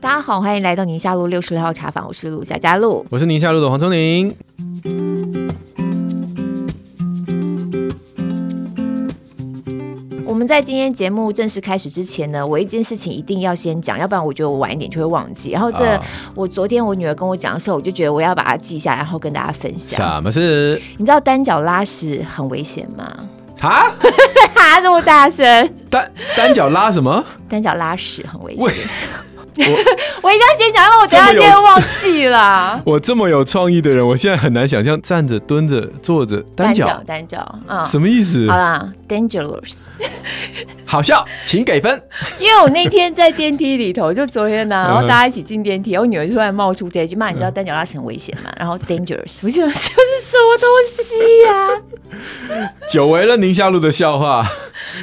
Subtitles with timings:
[0.00, 4.34] 大家好，欢迎来到宁夏路六十六号茶坊，我是陆夏佳璐，我是宁夏路的黄聪宁。
[10.26, 15.50] 我们在今天节目正式开始之前呢，我一件事情一定要先讲，要不然我觉得我晚一点就会忘记。
[15.50, 16.02] 然后这、啊、
[16.34, 20.00] 我昨天我女儿跟我讲的时候，我就觉得我要把它记下，然后跟大家分享。
[20.00, 20.80] 什么事？
[20.96, 23.28] 你知道单脚拉屎很危险吗？
[23.60, 23.92] 啊？
[24.60, 25.74] 哈这么大声？
[25.88, 27.24] 单单脚拉什么？
[27.48, 28.68] 单脚拉屎很危险。
[29.56, 29.62] 我
[30.22, 32.80] 我一定要先讲，因为我等下就忘记了。
[32.86, 38.48] 我这么有创意的人，我现在很难想象站着、蹲着、坐着单脚单脚，啊，什么意思？
[38.48, 39.74] 好啦，dangerous，
[40.84, 42.00] 好笑，请给分。
[42.38, 48.50] 因为我那天在电梯里头，就昨天呢、啊，然后大家一起进电梯，我女儿突然冒出这一句骂，你知道单脚拉屎很危险吗？
[48.58, 52.72] 然后 dangerous，不是这是什么东西呀、啊？
[52.88, 54.46] 久违了宁夏路的笑话，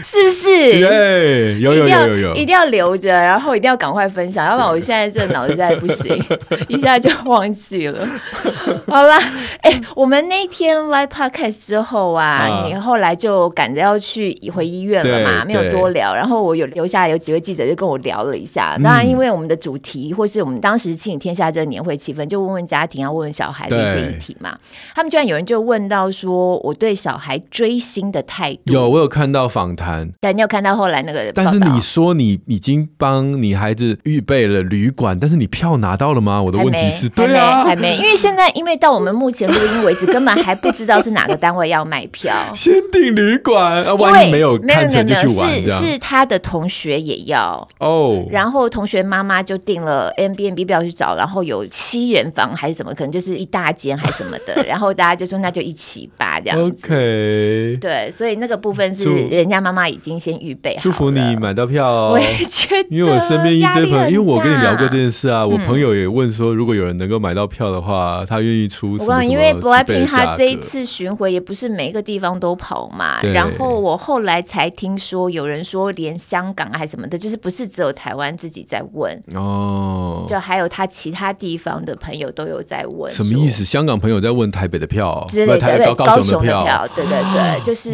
[0.04, 0.48] 是不是？
[0.80, 4.37] 对，有有有有有，一定要留着，然后一定要赶快分享。
[4.46, 6.22] 要不然我现在这脑子在不行，
[6.68, 8.08] 一下就忘记了。
[8.88, 9.16] 好了，
[9.62, 16.16] 哎、欸，我们那天 live podcast 之后啊，啊你后来就赶着要去回医院了嘛，没有多聊。
[16.16, 18.78] 然后我有留下来有几位记者就跟我聊了一下。
[18.84, 24.58] 当然，因为我们的主题或是我们当时亲子天下这个年会气氛，就问问家庭啊，问问小孩的一些议题嘛。
[24.96, 28.74] 他们居然有人就问到说，我对小孩追星的态度。
[28.74, 30.10] 有，我有看到访谈。
[30.22, 31.32] 对，你有看到后来那个？
[31.34, 36.44] 但是你说你已经帮你孩子预备了旅馆，但是你票拿到了吗？
[36.44, 42.34] 我的问题是，对啊，还没，因为现在，因为到我们目前录音为止，根本还不知道是哪个单位要卖票。
[42.54, 56.78] 先订旅馆，啊，万一没有看成就去玩，是是他的同学也要哦，然后同学妈妈就订了 Airbnb 不要去找，然后有七人房还是什么，可能就是一大间还是什么的，然后大家就说那就一起吧，这样子。
[56.86, 60.82] OK，对，所以那个部分是人家妈妈已经先预备好。
[60.82, 64.58] 祝福你买到票哦，我也觉得，因为我身边一堆朋友，因为我跟你。
[64.58, 69.16] 聊过这件事啊，我朋友也问说，如果有人能够买到票的话，他愿意出什么什么。
[69.16, 83.14] 我讲，因为 BLACKPINK 他这一次巡回也不是每一个地方都跑嘛，然后我后来才听说，有人说连香港还是什么的，就是不是只有台湾自己在问哦，就还有他其他地方的朋友都有在问。
[83.14, 83.64] 什么意思？
[83.64, 87.92] 香港朋友在问台北的票之类的，台北高雄的票，对对对，就是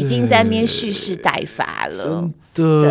[0.00, 2.28] 已经在那边蓄势待发了。
[2.52, 2.88] 对，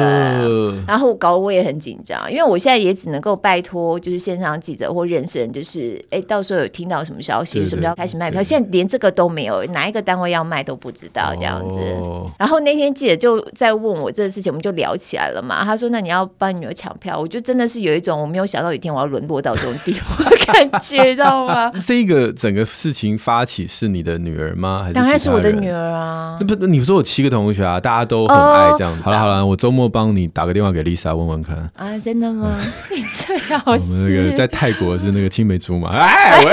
[0.88, 11.78] 然后搞得我也很紧张，因为我现在也只能够拜托，就是线上记者或认识人，就是哎，到时候有听到什么消息，什么要开始卖票，现在连这个都没有，哪一个单位要卖都不知道这样子。
[12.00, 15.64] 哦、然后那天记者就在问我这个事情，我们就聊起来了嘛。
[15.66, 21.70] 他说：“那你要帮你女儿抢票？”我就真的是有一种我没有想到有一天我要沦落到这种地步的感觉，知道吗？
[21.86, 24.84] 这个整个事情发起是你的女儿吗？
[24.84, 26.38] 还是当然是我的女儿啊。
[26.40, 29.02] 那不，你说我七个同学啊，大家都很爱这样子。
[29.02, 29.49] 哦、好了好了。
[29.50, 31.58] 我周末帮你打个电话给 Lisa 问问看。
[31.76, 32.60] 啊，真的吗？
[32.92, 36.52] 你 最好我们那个在泰国是那个青梅竹马，哎，喂，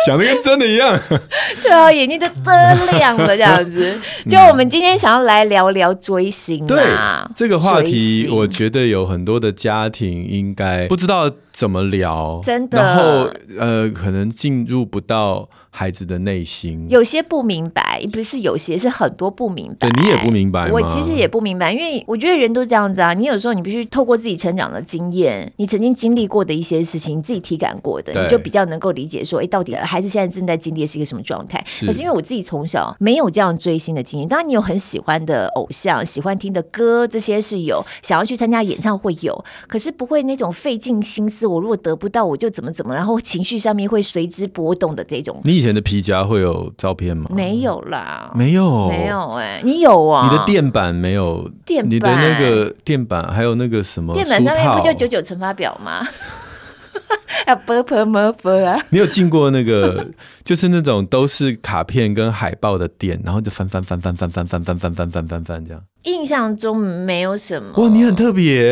[0.06, 0.98] 想的跟真的一样，
[1.62, 3.98] 对啊，眼睛都灯亮了这样子。
[4.28, 15.48] 就我们今天想要来聊聊追星啊，对，这个话题，我觉得有很多的家庭应该不知道怎么聊，真的，然后呃，可能进入不到。
[15.72, 19.88] 孩子的内心有些不明白，不是有些，是很多不明白。
[19.88, 23.14] 对，你也不明白，我其实也不明白，因为我觉得人都这样子啊。
[23.14, 31.60] 你有时候你必须透过自己成长的经验，你曾经经历过的一些事情，你自己体感过的，你就比较能够理解说，哎，到底孩子现在正在经历的是一个什么状态？
[31.66, 31.84] 是。
[31.84, 45.40] 可是因为我自己从小没有这样追星的经验，当然你有很喜欢的偶像，喜欢听的歌，这些是有，想要去参加演唱会有，可是不会那种费尽心思，我如果得不到，我就怎么怎么，然后情绪上面会随之波动的这种。
[45.42, 47.28] 你以前的皮夹会有照片吗？
[47.34, 50.30] 没有啦，没有，没有哎、欸，你有啊？
[50.30, 51.50] 你的垫板没有？
[51.66, 54.14] 垫板，你的那个垫板还有那个什么？
[54.14, 56.06] 垫板上面不就九九乘法表吗？
[57.46, 58.78] 啊，波波么波啊！
[58.90, 60.06] 你有进过那个，
[60.44, 65.82] 就是那种都是卡片跟海报的店，然后就翻翻翻翻翻翻翻翻翻翻翻翻翻这样。
[66.04, 67.72] 印象中没有什么。
[67.76, 68.62] 哇，你很特别。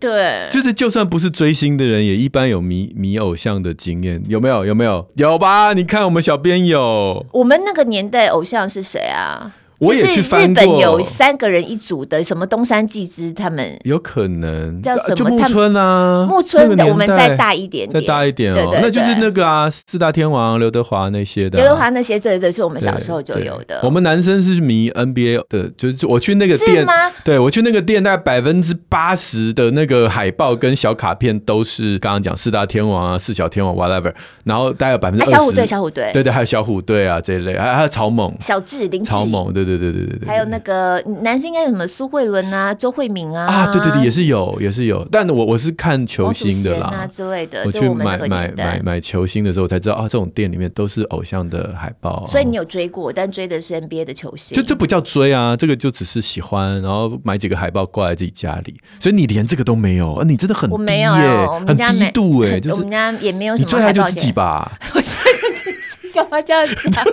[0.00, 4.66] 对，就是就算不是追星的人，也一般有迷迷偶像的经验，有没有？
[4.66, 5.08] 有没有？
[5.14, 5.72] 有吧？
[5.72, 7.24] 你看我们小编有。
[7.32, 9.52] 我们那个年代偶像是谁啊？
[9.78, 14.82] 我也去翻过，就是日本有三个人一组的，什么东山纪之他们，有可能。
[14.82, 15.30] 叫什么？
[15.30, 23.78] 木村啊，木村的，我们再大一点点，再大一点哦，那就是那个啊，四大天王刘德华那些的，刘德华那些，对对，是我们小时候就有的。
[23.84, 26.84] 我们男生是迷 NBA 的，就是我去那个店，
[27.22, 39.67] 对我去那个店，大概百分之八十的那个海报跟小卡片都是刚刚讲四大天王啊，四小天王 whatever，然后大概有百分之小虎队，小虎队，对对，还有小虎队啊这一类，还还有草蜢，小智，林草蜢，对。
[39.76, 40.28] 对对对对对。
[40.28, 45.06] 还有那个男生应该什么苏慧伦啊、周慧敏啊啊，对对对，也是有也是有。
[45.10, 47.62] 但我我是看球星的啦啊之类的。
[47.64, 52.26] 我去买买买买球星的时候才知道啊，这种店里面都是偶像的海报。
[52.26, 54.56] 所以你有追过，但追的是 NBA 的球星。
[54.56, 58.80] 就这不叫追啊，这个就只是喜欢，然后买几个海报挂在自己家里。
[59.00, 63.66] 所以你连这个都没有，你真的很低耶，很低度哎，就是我们家也没有什么。
[63.66, 64.78] 你最爱就自己吧。
[66.14, 67.04] 干嘛这样讲？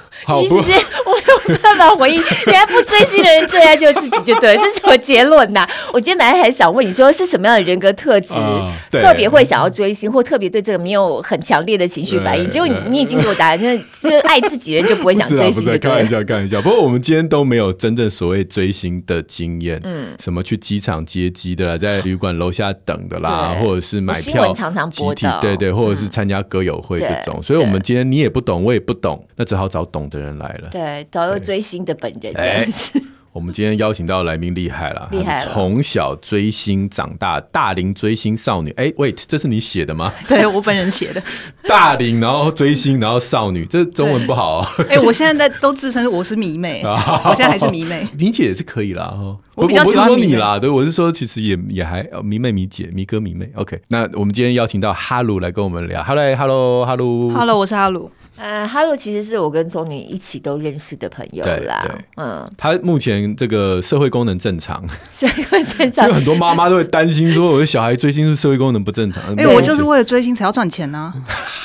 [0.25, 0.59] 好，其实我
[1.47, 2.21] 没有办法回应。
[2.47, 5.67] 原来不追星的人最爱就自己就对，这是什么结论呐？
[5.93, 12.49] 我今天本来还想问你说是什么样的人格特质，呃、特别会想要追星，或特别对这个没有很强烈的情绪反应。
[12.49, 15.65] 结果你你已经给我答案，就是就爱自己人就不会想追星。
[15.79, 16.61] 开玩笑，开玩笑。
[16.61, 27.41] 不过我们今天都没有真正所谓追星的经验，嗯，什么去机场接机的啦，在旅馆楼下等的啦，或者是买票常常播的，对对，或者是参加歌友会这种。
[27.41, 30.69] 所以我们今天你也不懂，我也不懂，那只好找懂的人来了。
[30.71, 32.99] 对，找到追星的本人这样子。
[32.99, 38.69] 欸、我们今天邀请到来宾厉害了，厉害了，从小追星长大，大龄追星少女。
[38.71, 40.13] 哎、欸、，wait，这是你写的吗？
[40.27, 41.23] 对，我本人写的。
[41.65, 44.67] 大龄然后追星，然后少女，这中文不好哦。
[44.89, 48.05] 哎、欸，我现在在都自称我是迷妹， 我现在还是迷妹。
[48.17, 49.17] 迷姐也是可以啦，
[49.55, 53.49] 我比较喜欢说你啦，对，我是说其实也也还迷妹、迷姐、迷哥、迷妹。
[53.55, 56.03] OK，那我们今天邀请到哈鲁来跟我们聊。
[56.03, 58.11] Hello，Hello，Hello，Hello，我是哈鲁。
[58.41, 61.87] 呃，哈喽，其实是我跟宗尼一起都认识的朋友啦。
[62.17, 64.83] 嗯，他目前这个社会功能正常，
[65.15, 66.05] 社会正常。
[66.09, 69.21] 因为很多妈妈都会担心说，我的小孩追星是社会功能不正常。
[69.37, 71.13] 因为我就是为了追星才要赚钱呢。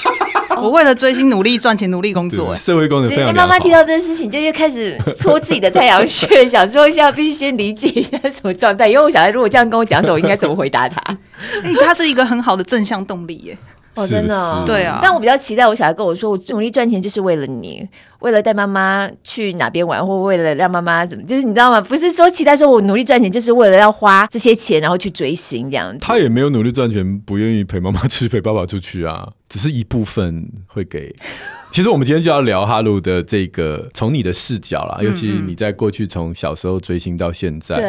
[0.60, 2.54] 我为了追星努力赚钱，努力工作。
[2.54, 3.34] 社会功能非常。
[3.34, 8.86] 妈妈听到这件事情，就又开始搓自己的太阳穴，想说一下必须先理解一下什么状态。
[8.86, 11.00] 因为我小孩如果这样跟我讲，我应该怎么回答他？
[11.62, 13.58] 哎，他是一个很好的正向动力耶。
[13.96, 15.00] 哦，真的，哦，对啊。
[15.02, 17.86] 但我比较期待我小孩跟我说，我努力赚钱就是为了你，
[18.20, 21.80] 为了带妈妈去哪边玩，或为了让妈妈怎么，就是你知道吗？
[21.80, 25.98] 不是说期待说我努力赚钱就是为了要花这些钱，然后去追星这样子。
[26.00, 31.14] 他也没有努力赚钱，不愿意陪妈妈出去，陪爸爸出去啊，只是一部分会给。
[31.76, 37.84] 其实我们今天就要聊哈鲁的这个，从你的视角啦，尤其你在过去从小时候追星到现在，对，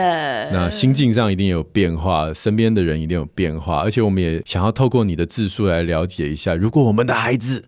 [0.51, 7.63] 那心境上一定有变化，身边的人一定有变化，而且我们也想要透过你的自述来了解一下，如果我们的孩子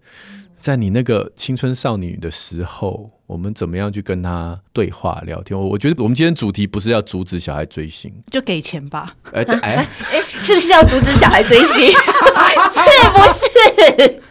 [0.59, 3.09] 在你那个青春少女的时候。
[3.29, 5.55] 我们怎么样去跟他对话聊天？
[5.55, 9.15] 我我觉得我们今天主题不是要阻止小孩追星，就给钱吧。
[9.33, 9.87] 哎哎哎，
[10.41, 11.91] 是不是要阻止小孩追星？
[11.91, 14.21] 是不是？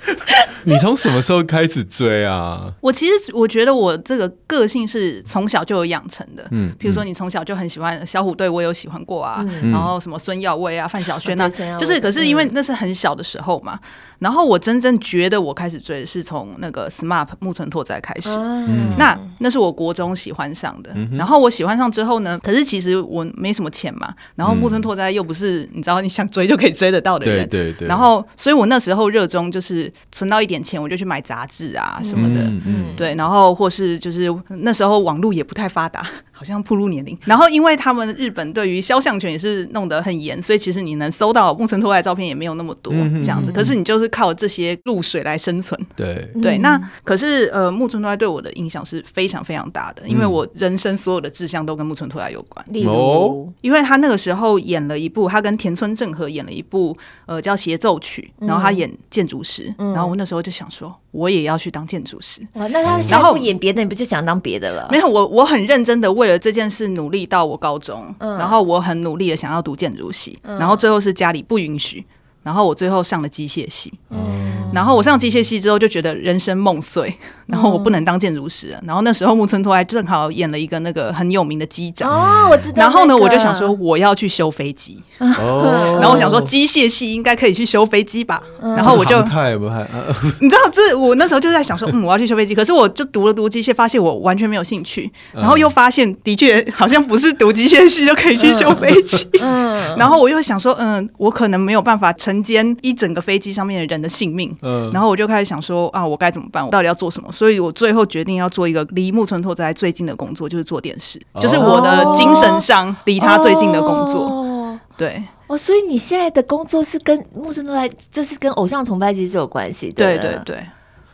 [0.65, 2.73] 你从什么时候开始追啊？
[2.81, 6.47] 我其实我觉得我这个个性是从小就有养成的。
[6.51, 9.45] 嗯，比如说你从小就很喜欢小虎队，我有喜欢过啊。
[9.47, 13.79] 嗯、然后什么孙耀威啊、范晓萱啊，嗯、就是可是因为那是很小的时候嘛。
[14.19, 18.31] 然后我真正觉得我开始追是从那个 SMAP 木村拓哉开始。
[18.31, 18.95] 嗯。
[18.99, 36.07] 那那是我国中喜欢上的，嗯、然后我喜欢上之后呢，可是其实我没什么钱嘛，然后木村拓哉又不是你知道你想追就可以追得到的人，对对对，然后所以我那时候热衷就是存到一点钱，我就去买杂志啊什么的，嗯嗯、对，然后或是就是那时候网络也不太发达。
[36.39, 43.51] 好像暴露年龄，然后因为他们日本对于肖像权也是弄得很严，所以其实你能搜到木村拓哉照片也没有那么多这样子。
[43.51, 45.79] 可是你就是靠这些露水来生存。
[45.97, 46.31] 对。
[46.41, 52.65] 对，那可是呃木村拓哉对我的影响是非常非常大的，因为我人生所有的志向都跟木村拓哉有关。
[52.69, 62.41] 例如，因为他那个时候演了一部，他跟田村正和演了一部呃叫《协奏曲》，然后他演建筑师，然后我那时候就想说，我也要去当建筑师。
[62.53, 64.87] 哇，那他然后演别的，你不就想当别的了？
[64.93, 66.29] 没有，我我很认真的为。
[66.29, 72.05] 为了这件事努力到我高中，嗯、然后我很努力的想要读建筑系，嗯、然后最后是家里不允许。
[72.43, 77.15] 然后我最后上了机械系，嗯，然后我上机械系之后就觉得人生梦碎，
[77.47, 78.81] 然后我不能当建筑师了。
[78.87, 82.11] 然后那时候木村拓哉正好演了一个那个很有名的机长。
[82.11, 82.75] 哦，我知道。
[82.77, 89.87] 然后呢，我就想说我要去修飞机，哦，然后我想说机械系应该可以去修飞机吧，然后我就太不太，
[90.41, 102.28] 你知道这我那时候就在想说，嗯，我要去修飞机，可是我就读了读机械，发现我完全没有兴趣，然后又发现的确好像不是读机械系就可以去修飞机，嗯，然后我又想说，嗯，我可能没有办法成。
[102.43, 106.65] 间一整个飞机上面的人的性命，嗯，然后我就开始想说啊，我该怎么办？
[106.65, 107.31] 我到底要做什么？
[107.33, 114.25] 所以我最后决定要做一个离木村拓哉最近的工作，就是做电视，哦、就是我的精神上离他最近的工作。
[114.25, 119.95] 哦、对，哦，所以你现在的工作是跟木村拓哉，这是跟偶像崇拜其实是有关系的。
[119.95, 120.67] 对对对，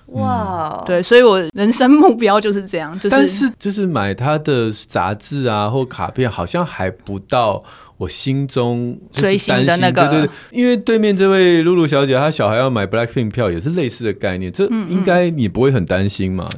[0.06, 7.62] 哇，对，所以我人生目标就是这样，就是但是就是买他的杂志啊或卡片，好像还不到。
[8.04, 16.48] 我心中追星的那个，对对对，因为对面这位露露小姐，她小孩要买 Blackpink 票，也是类似的概念，这应该你不会很担心嘛？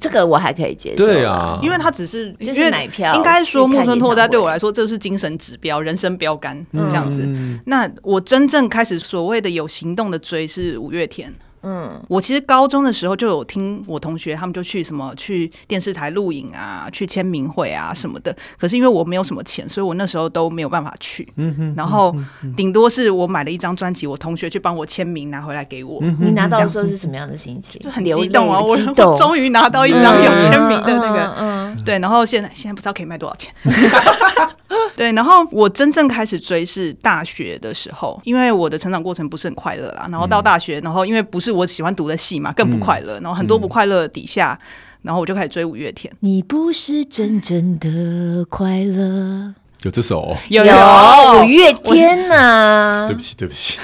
[0.00, 7.28] 这个我还可以接受，对啊，因为他只是就是买票，应该说木村拓哉对我来说，这是精神指标、人生标杆这样子。
[7.66, 11.32] 那我真正开始所谓的有行动的追是五月天。
[11.62, 18.36] 嗯，我其实高中的时候就有听我同学他们就去什么去电视台录影啊，去签名会啊什么的。
[18.58, 21.26] 可是因为我没有什么钱，所以我那时候都没有办法去。
[21.36, 21.74] 嗯哼。
[21.76, 22.14] 然后
[22.56, 26.00] 顶多是我买了一张专辑，我同学去帮我签名拿回来给我。
[26.20, 27.80] 你拿到的时候是什么样的心情？
[27.80, 28.60] 就很激动啊！
[28.60, 28.76] 我
[29.16, 31.34] 终于拿到一张有签名的那个。
[31.38, 31.76] 嗯。
[31.84, 33.52] 对，然后现在现在不知道可以卖多少钱。
[34.96, 40.06] 对，然后我真正开始追是大学的时候，因为我的成长过程不是很快乐啦。
[40.10, 41.45] 然后到大学，然后因为不是。
[41.52, 43.14] 我喜欢读的戏嘛，更不快乐。
[43.20, 44.58] 然后很多不快乐底下，
[45.02, 46.12] 然后我就开始追五月天。
[46.20, 53.06] 你不是真正的快乐，有这首、哦，有五月天呐。
[53.08, 53.78] 对不起，对不起。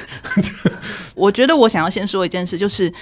[1.15, 2.93] 我觉得我想要先说一件事，就是。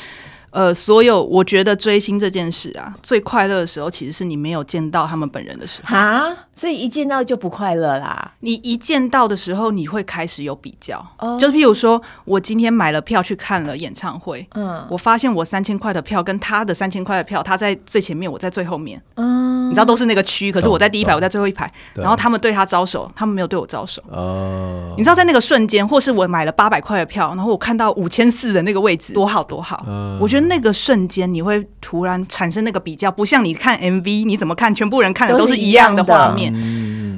[0.51, 6.37] 呃，所有我觉得追星这件事啊，最快乐的时候，其实是你没有见到他们本人的时候啊。
[6.55, 8.35] 所以一见到就不快乐啦。
[8.41, 11.03] 你一见到的时候，你会开始有比较。
[11.19, 19.01] 哦，就譬如说，我今天买了票去看了演唱会，嗯，我发现我三千块的票跟他的三千块的票，他在最前面，我在最后面。
[19.15, 19.40] 嗯，
[19.71, 21.73] 你知道都是那个区，可是我在第一排，我在最后一排。
[21.95, 24.03] 然后他们对他招手，他们没有对我招手。
[24.11, 29.83] 哦，你知道在那个瞬间，或是我买了八百块的票，然后我看到五千四的那个位置，多好多好。
[29.89, 30.51] 嗯，我觉得。
[30.51, 36.53] 那个瞬间，你会突然产生那个比较，不像你看 MV，你怎么看，全部人看的都是一样的画面。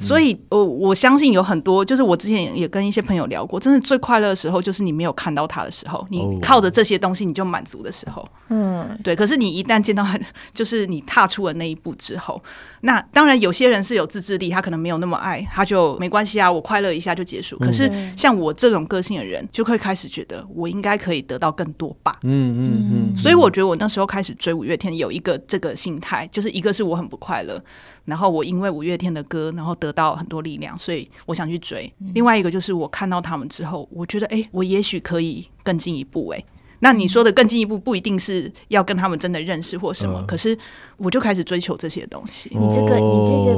[0.02, 8.28] 所以，我我相信有很多，就是我之前也跟一些朋友聊过，真的最快乐的时候，就是你没有看到他的时候，你靠着这些东西你就满足的时候。
[8.48, 9.14] 嗯，对。
[9.14, 10.20] 可是你一旦见到很，
[10.52, 12.42] 就是你踏出了那一步之后，
[12.82, 17.56] 那当然有些人是有自制力，他可能没有那么爱，他就没关系啊，我快乐一下就结束。
[17.60, 22.18] 可是像我这种个性的人，就会开始觉得我应该可以得到更多吧。
[22.22, 23.18] 嗯嗯嗯。
[23.18, 27.62] 所以我觉得我那时候开始追五月天，有一个这个心态，就是一个是我很不快乐，
[28.04, 31.92] 然后我因为五月天的歌，然后得到很多力量，所以我想去追。
[32.14, 36.44] 另外一个就是我看到他们之后，我觉得哎，我也许可以更进一步哎。
[36.82, 40.58] 那你说的更进一步，不一定是要跟他们真的认识或什么，可是
[40.96, 42.50] 我就开始追求这些东西。
[42.58, 43.54] 你这个，你这个，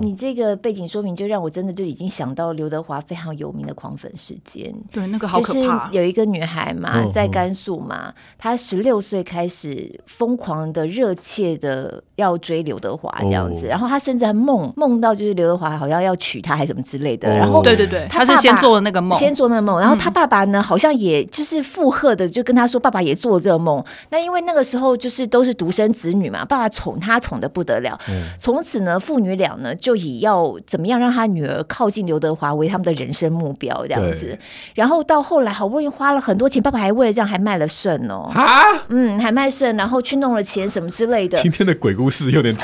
[0.00, 4.72] 你这个背景说明，就让我真的就已经想到刘德华非常有名的狂粉事件。
[4.92, 5.90] 对，那个好可怕。
[5.90, 17.28] 有一个女孩嘛，在甘肃嘛，她十六岁开始疯狂的、热切的要追刘德华这样子，然后她甚至还梦梦到就是刘德华好像要娶她还是什么之类的。
[17.36, 19.80] 然后，对对对，她是先做了那个梦，先做那个梦。
[19.80, 22.67] 然后她爸爸呢，好像也就是附和的，就跟她。
[22.68, 27.98] 说爸爸也做了这个梦，那因为那个时候就是都是独生子女嘛，爸爸宠他宠的不得了。
[28.38, 34.38] 从、嗯、此呢，父女俩呢就以要怎么样让他女儿靠近刘德华为他们的人生目标这样子。
[34.74, 41.40] 然后到后来好不容易花了很多钱，爸爸还为了这样还卖了肾哦，啊，嗯，还卖肾，然后去弄了钱什么之类的。
[41.40, 42.54] 今天的鬼故事有点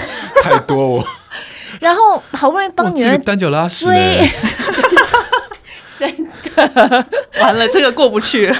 [0.42, 1.04] 太多哦。
[1.80, 3.86] 然后好不容易帮女儿单脚拉屎，
[5.98, 6.16] 真
[6.56, 7.06] 的。
[7.40, 8.54] 完了，这个过不去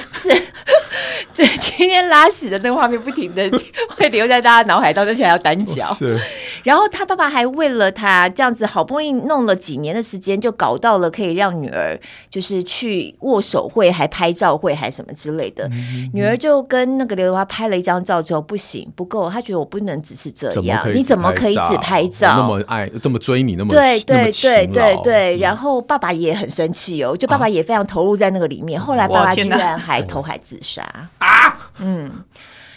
[1.76, 3.50] 天天拉屎的那个画面不停的
[3.97, 5.93] 会留在大家脑海当中，而且还要单脚。
[5.95, 6.19] 是。
[6.64, 15.68] 然后他爸爸还为了他这样子，好不容易弄了几年的时间，就搞到了可以让女儿就是去握手会，还拍照会，还什么之类的。
[15.68, 22.37] 嗯嗯、女儿就跟那个刘德华拍了一张照之后，不行，不够，他觉得我不能只是这样，你怎么可以只拍照？
[22.38, 25.37] 那么爱，这么追你，那么对对对对对。
[25.37, 28.80] 然后爸爸也很生气哦，就爸爸也非常投入在那个里面。
[28.80, 30.83] 啊、后来爸爸居然还投海自杀。
[31.18, 32.11] 啊，嗯，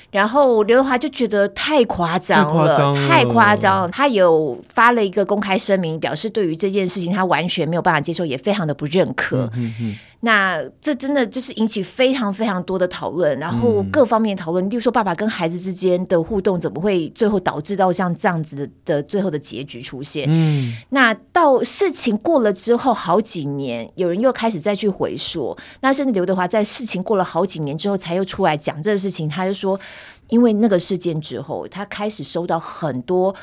[0.09, 3.89] 然后刘德华就觉得太夸张了，太夸张了。
[3.89, 9.49] 他有发了一个公开声明，表示对于这件事情他完全没有办法接受，也非常的不认可。
[10.27, 20.27] 那这真的就是引起非常非常多的讨论，然后各方面讨论，例如说爸爸跟孩子之间的互动怎么会最后导致到像这样子的的最后的结局出现？
[20.29, 29.79] 嗯，那到事情过了之后好几年，有人又开始再去回溯，那甚至刘德华在事情过了好几年之后才又出来讲这个事情，他就说，
[30.27, 33.33] 因为那个事件之后，他开始收到很多。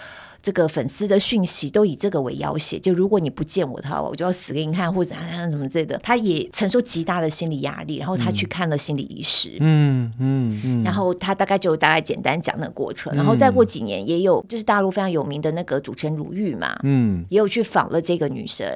[0.45, 5.15] 这个粉丝的讯息都以这个为要挟，就如果你不见我的话，我就要死给你看，或者
[5.51, 5.99] 什么之类的。
[6.03, 18.69] 他也承受极大的心理压力，然后他去看了心理医师，嗯嗯嗯，然后他大概就大概简单讲那个过程，然后再过几年也有就是大陆非常有名的那个主持人鲁豫嘛，嗯，也有去访了这个女生，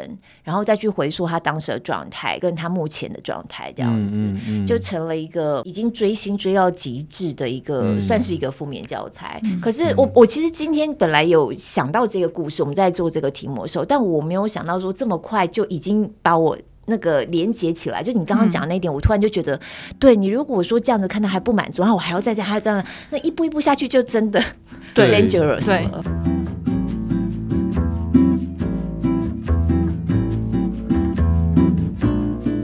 [0.42, 9.38] 然后再去回溯她当时的状态跟她目前的状态，这样子就成了一个已经追星追到极致的一个呃，算是一个负面教材。
[9.44, 18.02] 嗯、可是我我其实今天本来有想到这个故事，我们在做这个题目的时候，但我没有想到说这么快就已经把我那个连接起来。
[18.02, 19.60] 就你刚刚讲的那一点，嗯、我突然就觉得，
[19.98, 24.40] 对你如果说这样子看到还不满足，然后我还要再这样，还要这样，那一步一步下去就真的
[24.94, 26.02] 对 dangerous 了。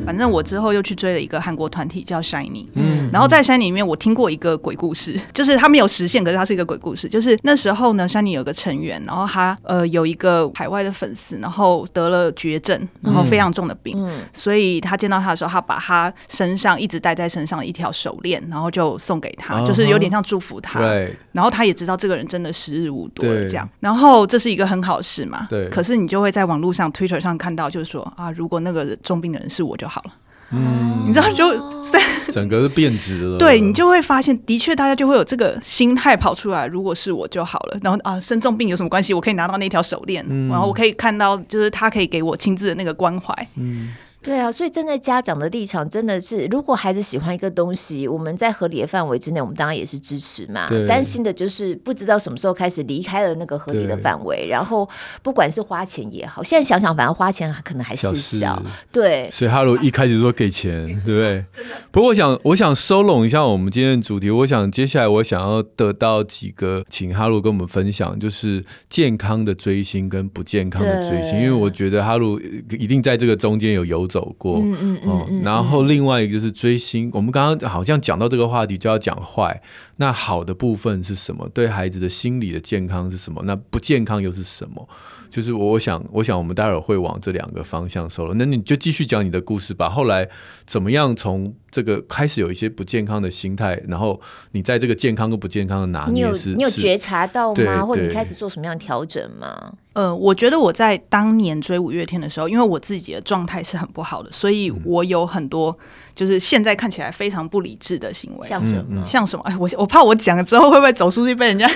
[0.07, 7.09] 反正我之后又去追了一个韩国团体叫 SHINee，嗯，然后在 SHINee 里面我听过一个鬼故事， 就是他没有实现，可是他是一个鬼故事。
[7.09, 20.81] 就是那时候呢，SHINee 有个成员，然后他呃有一个海外的粉丝，然后得了绝症，然后非常重的病，嗯，所以他见到他的时候，他把他身上一直戴在身上的一条手链，然后就送给他，就是有点像祝福他。
[20.81, 23.69] 对，然后他也知道这个人真的时日无多了，这样。
[23.79, 25.69] 然后这是一个很好事嘛，对。
[25.69, 30.11] 可是你就会在网络上、Twitter 上看到，就是说啊，如果那个重病的人是我就好了。
[30.51, 31.53] 嗯，你知道就
[32.33, 33.39] 整个是变质了。
[33.39, 36.67] 对，你就会发现，的确大家就会有这个心态跑出来。
[36.67, 39.13] 如果是我就好了，然后啊，生重病有什么关系？
[39.15, 43.35] 我可以拿到那条手链，嗯、然后我可以看到，就是他可以给我亲自的那个关怀。
[43.57, 43.95] 嗯。
[44.25, 50.67] 对啊，所以站在家长的立场，真的是，如果孩子喜欢一个东西，我们在合理的范围之内，我们当然也是支持嘛。
[50.89, 54.89] 担心的就是不知道什么时候开始离开了那个合理的范围，然后
[55.23, 58.57] 不管是花钱也好，现在想想，反正花钱可能还是小。
[58.57, 61.45] 事对，所以哈罗一开始说给钱，对不对？
[61.91, 64.31] 不过我想，我想收拢一下我们今天的主题。
[64.31, 72.41] 我想接下来我想要得到几个，请哈罗跟我们分享，就是健康的追星跟不健康的追星，因为我觉得哈罗
[72.71, 79.61] 一定在这个中间有游走过，嗯嗯嗯，然后另外一个就是追星，我们刚刚好像讲到这个话题就要讲坏，
[79.97, 81.49] 那好的部分是什么？
[81.53, 83.43] 对孩子的心理的健康是什么？
[83.45, 84.89] 那不健康又是什么？
[85.29, 88.35] 就是我想，我想我们待会儿会往这两个方向收了。
[88.39, 89.89] 那你就继续讲你的故事吧。
[89.89, 90.29] 后来
[90.65, 94.21] 怎么样从这个开始有一些不健康的心态，然后
[94.53, 97.85] 你在这个健康跟不健康的拿捏是，你有你有觉察到吗？
[97.85, 99.73] 或者你开始做什么样的调整吗？
[99.95, 105.77] 呃，我觉得我在当年追五月天的时候，因为我自己的状态是很不好的，所以我有很多
[106.15, 108.85] 就是现在看起来非常不理智的行为，像什么？
[108.91, 109.43] 嗯、像什么？
[109.45, 111.69] 哎，我我怕我讲了之后会不会走出去被人家？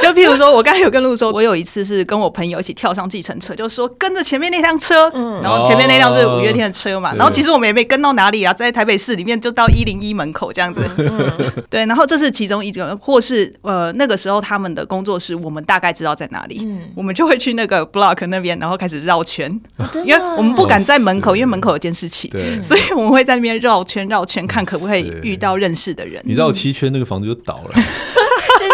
[0.00, 11.30] 就譬如说，我刚才有跟露说，我有一次是跟我朋友一起跳上计程车，就是说跟着前面那辆车，嗯、然后前面那辆是五月天的车嘛，哦、然后其实我们也没跟到哪里啊，在台北市里面就到一零一门口这样子，嗯、
[11.68, 26.22] 对，然后这是其中一个，或是呃那个时候他们的工作室，我们大概知道在哪里，嗯、我们就会去那个 block 那边，然后开始绕圈，哦、因为我们不敢在门口，哦、因为门口有监视器，对，所以我们会在那边绕圈绕圈，看可不可以遇到认识的人。
[26.24, 27.70] 你绕七圈，那个房子就倒了。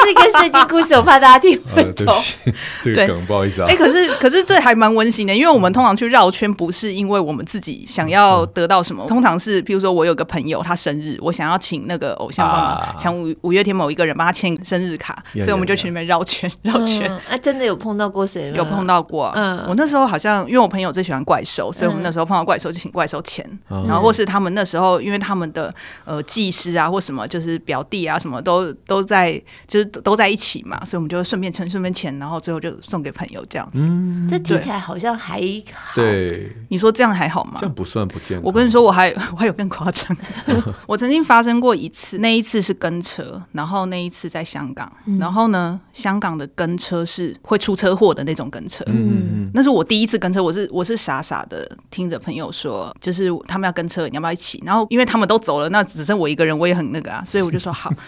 [0.07, 1.93] 这个圣经故事，我怕大家听不懂。
[1.97, 2.37] 对不起，
[2.85, 3.67] 这个梗不好意思啊。
[3.69, 17.11] 哎，可是可是这还蛮温馨的，因为我们通常去绕圈，不是因为我们自己想要得到什么，通常是譬如说我有个朋友他生日，我想要请那个偶像帮忙，想五五月天某一个人帮他签生日卡，所以我们就去那边绕圈绕圈。
[17.29, 18.57] 啊，真的有碰到过谁吗？
[18.57, 19.33] 有碰到过。
[19.35, 30.85] 嗯，我那时候好像因为我朋友最喜欢怪兽，所以我们那时候碰到怪兽就请怪兽签，然后或是他们那时候因为他们的呃技师啊或什么就是表弟啊什么都都在就是都在一起嘛。
[30.85, 33.79] 所以我们就顺便存顺便钱，然后最后就送给朋友这样子。
[33.81, 35.41] 嗯，这听起来好像还
[35.73, 35.95] 好。
[35.97, 37.55] 对，你说这样还好吗？
[37.59, 38.43] 这样不算不健康。
[38.45, 40.17] 我跟你说，我还 我还有更夸张。
[40.87, 48.85] 我曾经发生过一次，那一次是跟车，然后那一次在香港，嗯、然后呢，香港的跟车是会出车祸的那种跟车。
[48.87, 54.63] 嗯，那是我第一次跟车，我是我是傻傻的听着朋友说，就是他们要跟车，你要不要一起？
[54.65, 57.93] 然后因为他们都走了，那只剩我一个人，我也很那个啊，所以我就说好。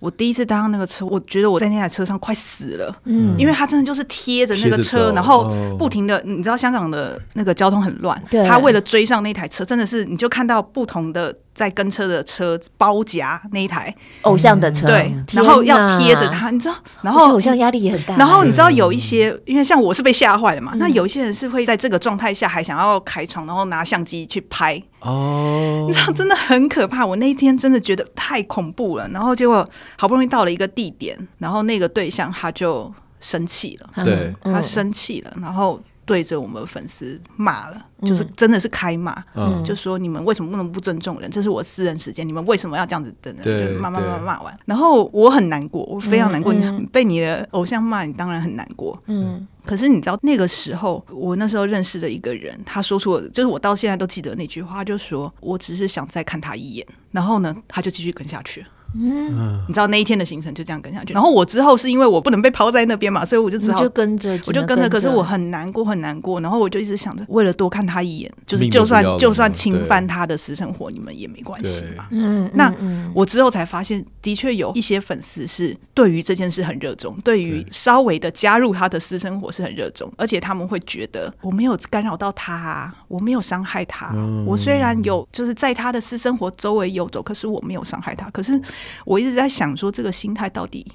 [0.00, 8.16] 我第一次搭上那个车，我觉得我在那台车上快死了，嗯，因为他真的就是贴着那个车，然后不停的，你知道香港的那个交通很乱，
[8.46, 13.92] 他为了追上那台车，真的是你就看到不同的在跟车的车包夹那一台
[14.22, 29.68] 偶像的车，对，然后要贴着他，你知道，然后偶像压力也很大，然后你知道有一些，因为像我是被吓坏了嘛，那有一些人是会在这个状态下还想要开窗，然后拿相机去拍，哦，你知道真的很可怕，我那一天真的觉得太恐怖了，然后结果。
[29.96, 41.30] 好不容易到了一个地点，然后那个对象他就生气了，对，他生气了，然后对着我们粉丝骂了，嗯、就是真的是开骂，嗯，就说你们为什么不能不尊重人？
[41.30, 43.44] 这是我私人时间，你们为什么要这样子等等？
[43.44, 49.46] 对，就骂骂骂骂完，然后我很难过，我非常难过，嗯、你被你的偶像骂，你当然很难过，嗯。
[49.66, 58.62] 可是你知道那个时候，我那时候认识的一个人，他说出了，就是我到现在都记得那句话，就说我只是想再看他一眼，然后呢，他就继续跟下去。
[58.94, 61.12] 嗯，你知道那一天的行程就这样跟下去。
[61.12, 64.88] 然后我之后是因为我不能被抛在那边嘛，所以我就只好就跟着，我就跟着。
[64.88, 66.40] 可是我很难过，很难过。
[66.40, 72.06] 然后我就一直想着，为了多看他一眼，就是就算就算侵犯他的私生活，你们也没关系嘛。
[72.10, 72.74] 嗯，那
[73.14, 84.14] 我之后才发现，的确有一些粉丝是对于这件事很热衷，对于稍微的加入他的私生活是很热衷，而且他们会觉得我没有干扰到他啊，我没有伤害他。
[84.46, 88.28] 我虽然有就是在他的私生活周围游走，可是我没有伤害他。
[88.30, 88.60] 可是
[89.04, 90.86] 我一直在想说，这个心态到底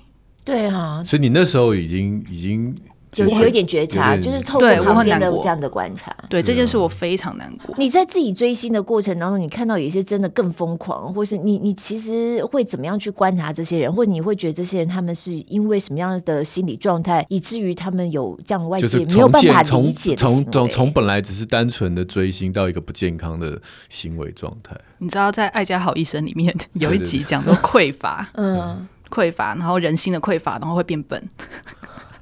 [0.43, 1.04] 对啊？
[1.04, 2.75] 所以你那时候已经已经。
[3.12, 7.76] 就有一点觉察，就是透过旁边的这样的观察，对，对这件事我非常难过。
[7.78, 24.76] 你在自己追星的过程当中，你看到有一些真的更疯狂，或是你你其实会怎么样去观察这些人，或者你会觉得这些人他们是因为什么样的心理状态，以至于他们有这样外界没有办法理解的从从从本来只是单纯的追星到一个不健康的行为状态。
[25.00, 31.28] 你知道，在《爱家好医生》里面 有一集讲到匮乏，嗯，匮乏，然后人心的匮乏，然后会变笨。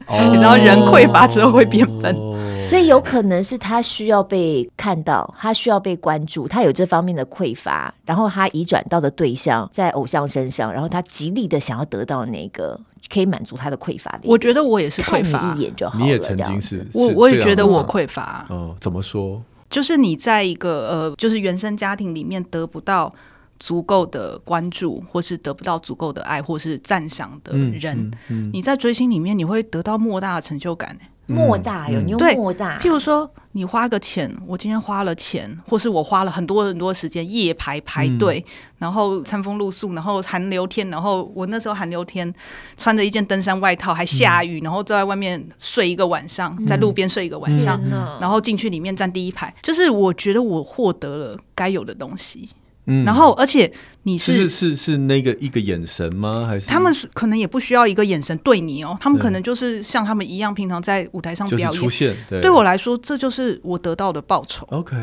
[0.10, 2.16] 你知道人匮乏之后会变笨，
[2.64, 14.20] 所以有可能是他需要被看到，他需要被关注，他有这方面的匮乏，然后他移转到的对象在偶像身上，然后他极力的想要得到那个可以满足他的匮乏的。
[14.24, 16.00] 我觉得我也是匮乏，你一眼就好。
[16.00, 18.46] 你也曾经是，是我我也觉得我匮乏。
[18.50, 19.42] 嗯，怎么说？
[19.70, 23.14] 就是你在一个呃，就是原生家庭里面得不到。
[23.60, 30.98] 足够的关注，或是得不到足够的爱，或是赞赏的人，嗯嗯嗯、你在追星里面，你会得到莫大的成就感。
[31.30, 32.80] 莫大有，你用莫大。
[32.80, 42.34] 譬如说，你花个钱，我今天花了钱，或是我花了很多很多时间夜排排队，嗯、然后餐风露宿，然后寒流天，然后我那时候寒流天
[42.78, 52.48] 穿着一件登山外套，还下雨，嗯、然后坐在外面睡一个晚上，在路边睡一个晚上，嗯、然后进去里面站第一排，就是我觉得我获得了该有的东西。
[52.88, 53.72] 嗯，然后而且
[54.04, 56.46] 你是是是是那个一个眼神吗？
[56.48, 62.16] 还是他们可能也不需要一个眼神对你哦，他们可能就是像他们一样，平常在舞台上表演出现。
[62.30, 64.66] 对，对我来说，这就是我得到的报酬。
[64.72, 64.96] OK，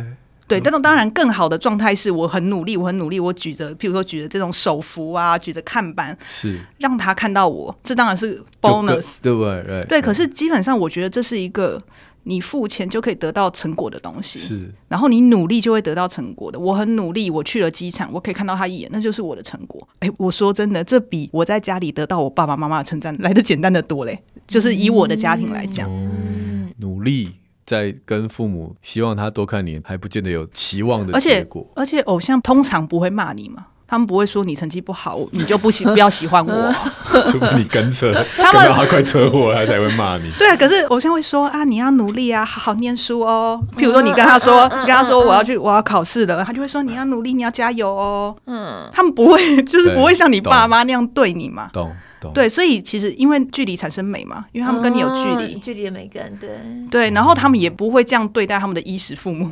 [0.48, 9.62] 对，但是当然更好的状态是我很努力，我很努力，我举着，譬如说举着这种手幅啊，举着看板，是让他看到我，这当然是 bonus，对不对？
[9.62, 10.02] 对，对。
[10.02, 11.82] 可是基本上，我觉得这是一个。
[12.24, 16.58] 你付钱就可以得到成果的东西，是，然后你努力就会得到成果的。
[16.58, 19.86] 我很努力，我去了机场，我可以看到他一眼，那就是我的成果。
[20.00, 24.18] 哎，我说真的，这比我在家里得到我爸爸妈妈的称赞来的简单的多嘞。
[24.46, 27.30] 就是以我的家庭来讲，嗯，努力
[27.64, 31.66] 在跟父母希望他多看你，还不见得有期望的结果。
[31.74, 33.66] 而且，而且偶像通常不会骂你嘛。
[33.86, 36.74] 他们不会说你成绩不好， 你就不喜不要喜欢我。
[37.30, 40.30] 除非你跟车， 他们他快车祸了，他才会骂你。
[40.38, 43.60] 对，可是偶像会说啊，你要努力啊，好好念书哦。
[43.76, 48.34] 譬如说，你跟他说，你跟他说我要去，我要考试了，他就会说你要努力，你要加油哦。
[48.46, 51.70] 嗯，他们不会，就是不会像你爸妈那样对你嘛。
[51.72, 51.94] 懂。
[52.32, 56.50] 对，所以其实因为距离产生美嘛，因为他们跟你有距离，距离的美感，对
[56.90, 59.50] 对，然后他们也不会这样对待他们的衣食父母。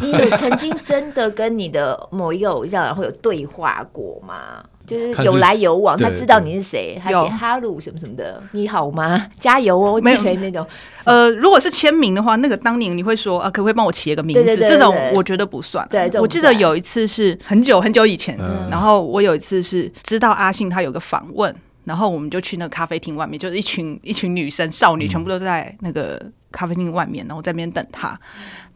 [0.00, 4.64] 你有曾经真的跟你的某一个偶像会有对话过吗？
[4.86, 9.28] 就是有来有往，他知道你是谁，他写哈鲁什么什么的，你好吗？
[9.40, 10.66] 加油哦，没有那种。
[11.04, 14.56] 呃，如果是签名的话，那个当年你会说啊，可不可以帮我起一个名字？
[14.58, 15.88] 这种我觉得不算。
[15.90, 18.38] 对，我记得有一次是很久很久以前，
[18.70, 21.54] 然后我有一次是知道阿信他有个访问。
[21.84, 26.20] 然后我们就去那个咖啡厅外面，就是一群 一群女生少女，全部都在那个
[26.50, 28.18] 咖啡厅外面，然后在那边等他。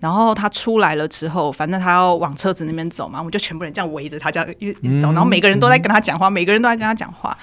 [0.01, 5.09] 然后他出来了之后，反正他要往车子那边走嘛，我们就全部人这样围着他，这样一直走。
[5.12, 7.37] 然后每个人都在跟他讲话，每个人都在跟他讲话。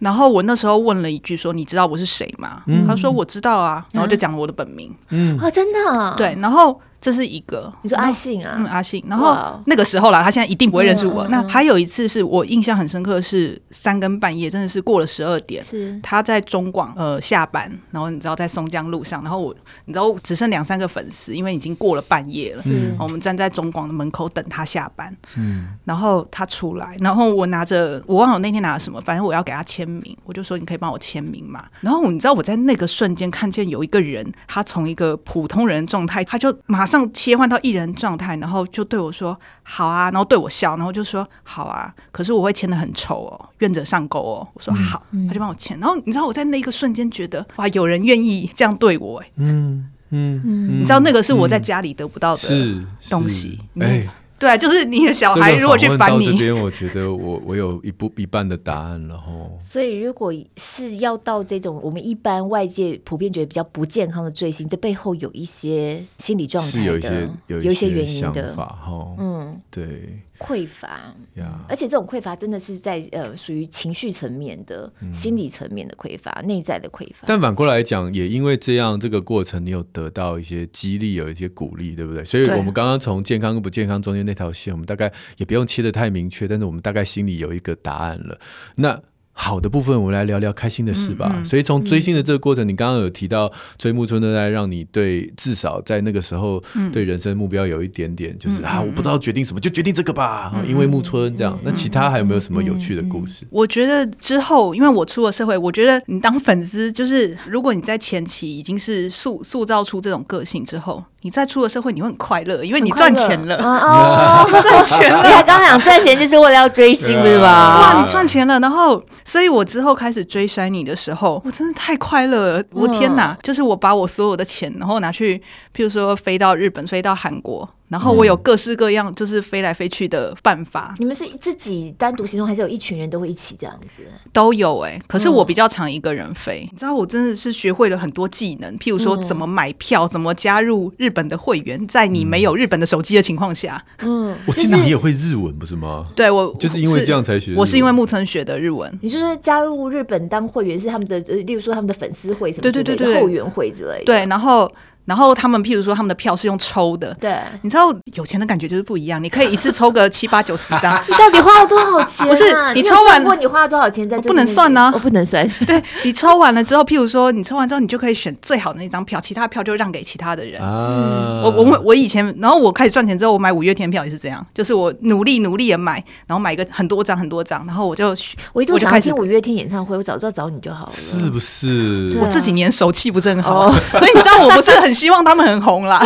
[0.00, 4.94] 然后我那时候问了一句说：“你知道我是谁吗？”他说：“我知道啊。”然后就讲了我的本名。
[5.10, 6.14] 嗯，哦，真的。
[6.16, 6.80] 对，然后。
[7.04, 9.04] 这是一个，你说阿信啊，嗯，阿信。
[9.06, 11.28] 然后那个时候啦，他现在一定不会认识我。
[11.28, 31.66] 那还有一次是我印象很深刻，是三更半夜，真的是过了十二点，是他在中广呃下班，然后你知道在松江路上，然后我你知道只剩两三个粉丝，因为已经过了半夜了，是我们站在中广的门口等他下班，嗯，然后他出来，然后我拿着我忘了我那天拿了什么，反正我要给他签名，我就说你可以帮我签名嘛。
[31.82, 36.93] 然后你知道我在那个瞬间看见有一个人，他从一个普通人状态，他就马上。
[36.94, 44.46] 上切换到艺人状态，然后就对我说：“好啊。”然后对我笑，然后就说：“好啊。”可是我会签得很丑哦，愿者上钩哦。
[44.54, 45.02] 我说：“好。
[45.10, 45.76] 嗯”他就帮我签。
[45.80, 49.26] 然后你知道我在那一个瞬间觉得哇，有人愿意这样对我哎。
[49.36, 53.58] 嗯嗯嗯，你知道那个是我在家里得不到的东西。
[53.80, 54.08] 哎，
[54.44, 59.56] 对，就是你的小孩如果去烦你，这边我觉得我我有一部一半的答案了吼。
[59.58, 69.14] 所以如果是要到这种我们一般外界普遍觉得比较不健康的罪行，这背后有一些心理状态有一些有一些原因的哈。
[69.18, 70.20] 嗯，对。
[70.36, 71.44] 匮乏，yeah.
[71.68, 77.24] 而且这种匮乏真的是在呃属于情绪层面的、嗯、心理层面的匮乏，内在的匮乏。
[77.24, 82.24] 但反过来讲，也因为这样，这个过程你有得到一些激励，有一些鼓励，对不对？
[82.24, 88.38] 所以我们刚刚从健康跟不健康中间那条线，我们大概也不用切得太明确，但是我们大概心里有一个答案了。
[88.74, 89.00] 那。
[89.36, 91.28] 好的部分，我们来聊聊开心的事吧。
[91.34, 100.52] 嗯嗯、所以从追星的这个过程，嗯、你刚刚有提到追木村的爱，让你对至少在那个时候对人生目标有一点点，就是、嗯、啊，我不知道决定什么，就决定这个吧。
[100.54, 103.44] 嗯、因为木村这样、嗯，那其他还有没有什么有趣的故事？
[103.50, 111.02] 我觉得之后，因为我出了社会，我觉得你当粉丝，就是如果你在前期已经是塑塑造出这种个性之后。
[111.24, 113.56] 你再出了社会，你会很快乐，因为你赚钱了。
[113.56, 115.26] 哦， 赚钱了！
[115.26, 117.94] 你还刚刚讲赚钱就是为了要追星，不是吧？
[117.94, 122.64] 哇，你赚钱了，然后，所以我之后开始追 SHINee 的时候，我真的太快乐了。
[122.72, 125.38] 我天哪，就是我把我所有的钱，然后拿去，
[125.74, 127.66] 譬如说飞到日本，飞到韩国。
[127.94, 130.92] 然后我有各式各样，就是飞来飞去的办法。
[130.94, 134.02] 嗯、你们是自己单独行动，还是有一群人都会一起这样子？
[134.32, 136.62] 都有哎、欸，可是我比较常一个人飞。
[136.64, 143.80] 嗯、你知道，我真的是学会了很多技能，譬如说怎么买票，嗯、怎么加入日本的会员，在你没有日本的手机的情况下。
[144.00, 146.06] 嗯，我记得你也会日文，不是吗？
[146.16, 147.54] 对，我就是因为这样才学。
[147.56, 148.92] 我是因为木村学的日文。
[149.00, 154.04] 你就是加入日本当会员，是他们的，例如说他们的粉丝会什么对对对，后援会之类的。
[154.06, 154.68] 对，然后。
[155.04, 161.02] 然后他们譬如说他们的票是用抽的，对，你知道有钱的感觉就是不一样，你可以一次抽个 七八九十张。
[161.06, 162.26] 你到底花了多少钱？
[162.26, 164.18] 不是你抽完过你花了多少钱在？
[164.18, 165.46] 不能算呢，我不能算。
[165.66, 170.60] 对，你抽完了之后，譬如说你抽完之后，你就可以选最好的那张票，其他票就让给其他的人。
[170.62, 178.14] 啊，我我我以前，然后我开始赚钱之后，我买五月天票也是这样，就是我努力努力的买，然后买个很多张很多张，然后我就
[178.52, 180.92] 我一度想听五月天演唱会，我早知道找你就好了。
[180.92, 182.16] 是不是？
[182.20, 185.84] 我这几年手气不是很好， 所以你知道我不是很希望他们很红。
[185.84, 186.02] 啦，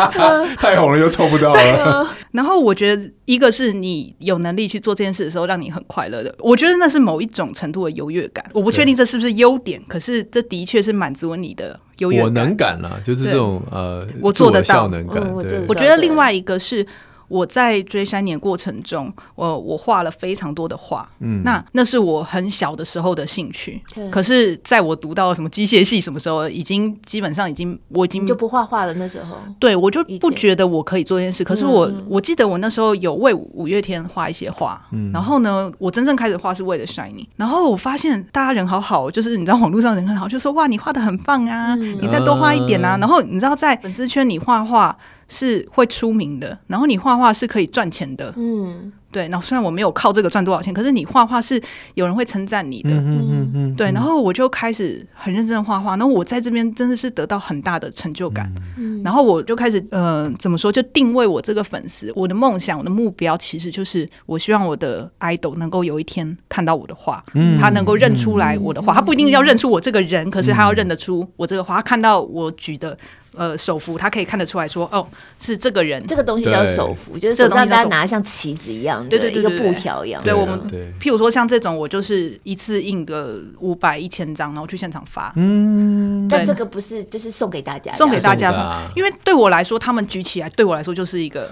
[0.58, 2.06] 太红了又抽不到了。
[2.32, 6.34] 然后我觉得，一个是你有能力去做这件事的时候，让你很快乐的。
[6.40, 8.44] 我觉得那是某一种程度的优越感。
[8.52, 12.24] 我不确定这是不是优点，可是这的确是满足你的优越感。
[12.24, 14.88] 我能感了，就是这种呃，我做得到。
[14.88, 15.32] 能感。
[15.68, 16.84] 我觉得另外一个是。
[17.34, 23.82] 我在追 SHINee 过程中，我我画了非常多的画，嗯，那那是我很小的时候的兴趣。
[24.12, 28.94] 可是在我读到什么机械系什么时候，已经基本上已经我已经就不画画了。
[28.94, 31.42] 那时候，对我就不觉得我可以做这件事。
[31.42, 37.26] 可是我、嗯、我记得我那时候有为五月天画一些画，嗯，然后呢，我真正开始画是为了 SHINee。
[37.34, 42.96] 然后我发现大家人好好，就是你知道网络上人很好，就说哇，你画的很棒啊，嗯、你再多画一点啊。
[43.00, 44.96] 然后你知道在粉丝圈里画画。
[45.34, 49.26] 是会出名的，然后你画画是可以赚钱的，嗯，对。
[49.28, 51.60] 然后虽然我没有靠这个赚多少钱，可是你画画是
[51.94, 53.90] 有人会称赞你的，嗯嗯嗯，对。
[53.90, 59.02] 然后我就开始很认真画画，然后我在这边真的是得到很大的成就感，嗯。
[59.02, 60.70] 然后我就开始，呃，怎么说？
[60.70, 72.96] 就定位我这个粉丝，我的梦想，我的目标，其实就是我希望我的 idol 能够有一天看到我的画，嗯，他能够认出来我的画，他不一定要认出我这个人，可是他要认得出我这个画，他看到我举的。
[73.36, 75.06] 呃，手幅他可以看得出来说，哦，
[75.38, 76.04] 是这个人。
[76.06, 80.22] 这个东西叫手幅，就是手上大家拿像旗子一样，对对对，一个布条一样。
[80.22, 80.60] 对我们，
[81.00, 85.32] 譬如说像这种，我就是一次印个五百、一千张，然后去现场发。
[85.36, 88.52] 嗯，但这个不是就是送给大家，送给大家，
[88.94, 91.46] 因为对我来说，他们举起来，对我来说就是一个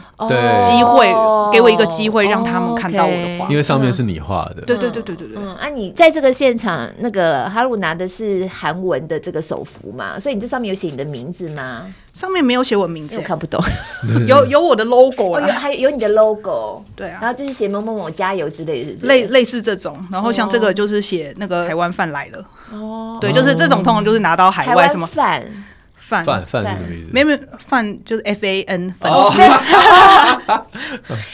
[0.60, 1.06] 机会，
[1.52, 4.62] 给我一个机会让他们看到我的画，因为上面是你画的。
[4.62, 5.36] 对对对对对对。
[5.36, 11.71] 嗯，啊，你在这个现场，那个哈鲁拿的是韩文的这个手幅嘛，所以你这上面有写你的名字吗？
[12.12, 13.58] 上面没有写我名字，我看不懂。
[14.26, 19.96] 有有我的 logo 啊，有还有你的 logo，对啊，然后就是写某某某加油之类的，类类似这种。
[20.10, 25.42] 然后像这个就是写那个台湾饭来了，哦，对，就是这种通常就是拿到海外什么饭
[25.96, 26.24] 饭。
[26.26, 27.08] 饭饭是什么意思？
[27.10, 29.10] 没有没有饭就是 F A N 粉。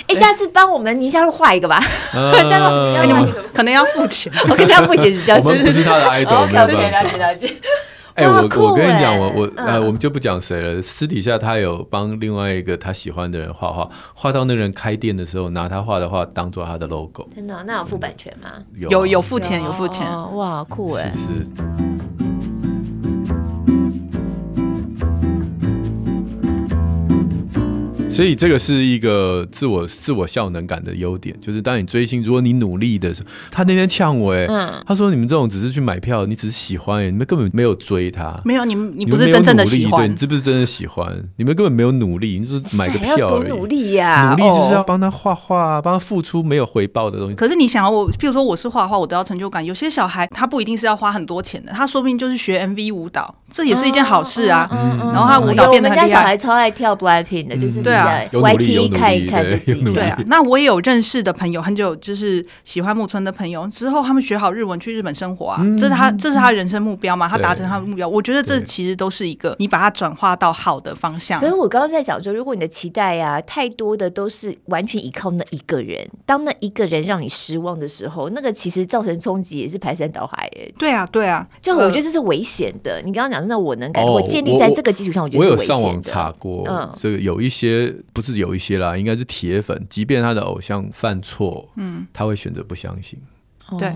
[0.07, 1.83] 哎，下次帮我们宁夏路画一个吧，
[3.53, 7.53] 可能要付钱， 我肯定要付钱，比较我们不是他的 idol，了解了解了解。
[8.18, 10.83] 哎、欸，我我跟你讲，我我呃，我们就不讲谁了。
[10.83, 17.28] 私底下他有帮另外一个他喜欢的人画画，画到那人开店的时候，拿他画的画当做他的 logo。
[17.33, 17.62] 真的？
[17.64, 18.50] 那有付版权吗？
[18.74, 20.04] 有有有付钱，有付钱。
[20.35, 21.12] 哇，酷哎！
[21.14, 22.27] 是，是。
[28.18, 34.44] 所以这个是一个自我自我效能感的优点，就是当你追星，如果你努力的时候，他那天呛我，哎，
[34.85, 41.16] 他说你们这种只是去买票，你只是喜欢，哎，你们根本没有追他，没有，你们你不是真正的喜欢，对，你是不是真的喜欢？
[41.37, 43.48] 你们根本没有努力，你就是买个票而已。
[43.50, 47.37] 努力呀，努力就是要帮他画画，帮他付出没有回报的东西。
[47.37, 49.64] 可是你想要我，譬如说我是画画，我得到成就感。
[49.64, 54.68] 有些小孩他不一定是要花很多钱的，他说不定就是学 MV 舞蹈，这也是一件好事啊。
[54.98, 56.04] 然后他舞蹈变得很厉害。
[56.04, 58.08] 我们家小孩超爱跳 Blackpink 的，就是对啊
[58.88, 60.21] 看一看就自己对啊。
[60.27, 68.09] 那我也有认识的朋友，很久就是喜欢木村的朋友，之后他们学好日文去日本生活啊，这是他这是他人生目标嘛，他达成他的目标。
[68.09, 71.40] 我觉得这其实都是一个你把它转化到好的方向。
[71.40, 80.49] 可是我刚刚在讲说，如果你的期待呀太多的都是完全依靠那一个人，当那一个人让你失望的时候，那个其实造成冲击也是排山倒海。
[80.57, 83.01] 哎，对啊，对啊，就我觉得这是危险的。
[83.05, 85.75] 你刚刚讲的那我能改，我建立在这个基础上，我觉得是危险的。
[85.75, 93.20] 我有上网查过，嗯，这个有一些不是有一些啦，应该是铁粉，即便他的偶像犯错，嗯，他会选择不相信。
[93.78, 93.92] 对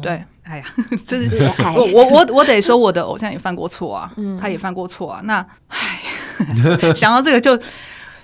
[0.00, 0.64] 对，哎呀，
[1.04, 1.36] 这是
[1.74, 5.20] 我我我我得说，我的偶像也犯过错啊，他也犯过错啊。
[5.24, 6.00] 那哎，
[6.94, 7.58] 想到这个就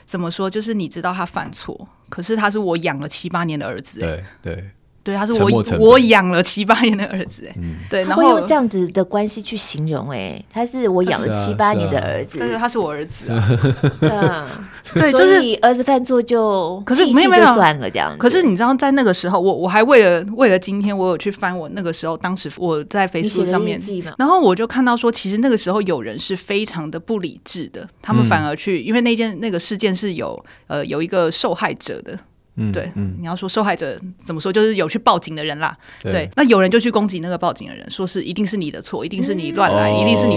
[0.05, 0.49] 怎么说？
[0.49, 4.71] 就是你知道他犯错，可是他是我养了七八年的儿子，对对。
[5.05, 7.55] 对，他是我我养了七八年的儿子，哎，
[7.91, 14.49] 对，然后用这样子的关系去形容，哎，他是我养了七八年的儿子，但是他是我儿子啊
[14.95, 18.17] 对，就是儿子犯错就，可是没有没有算了这样。
[18.17, 23.81] 可是你知道，在那个时候，我我还为了为了今天，我有去翻我那个时候，当时我在 Facebook 上面，
[24.19, 32.17] 然后我就看到说，其实那个时候有人是非常的不理智的，他们反而去，因为那件那个事件是有呃有一个受害者的。
[32.57, 35.77] 嗯，对，嗯，你要说受害者怎么说，就是有去报警的人啦。
[36.03, 40.37] 对，对，那有人就去攻击那个报警的人，说是一定是你的错，一定是你乱来，嗯、一定是你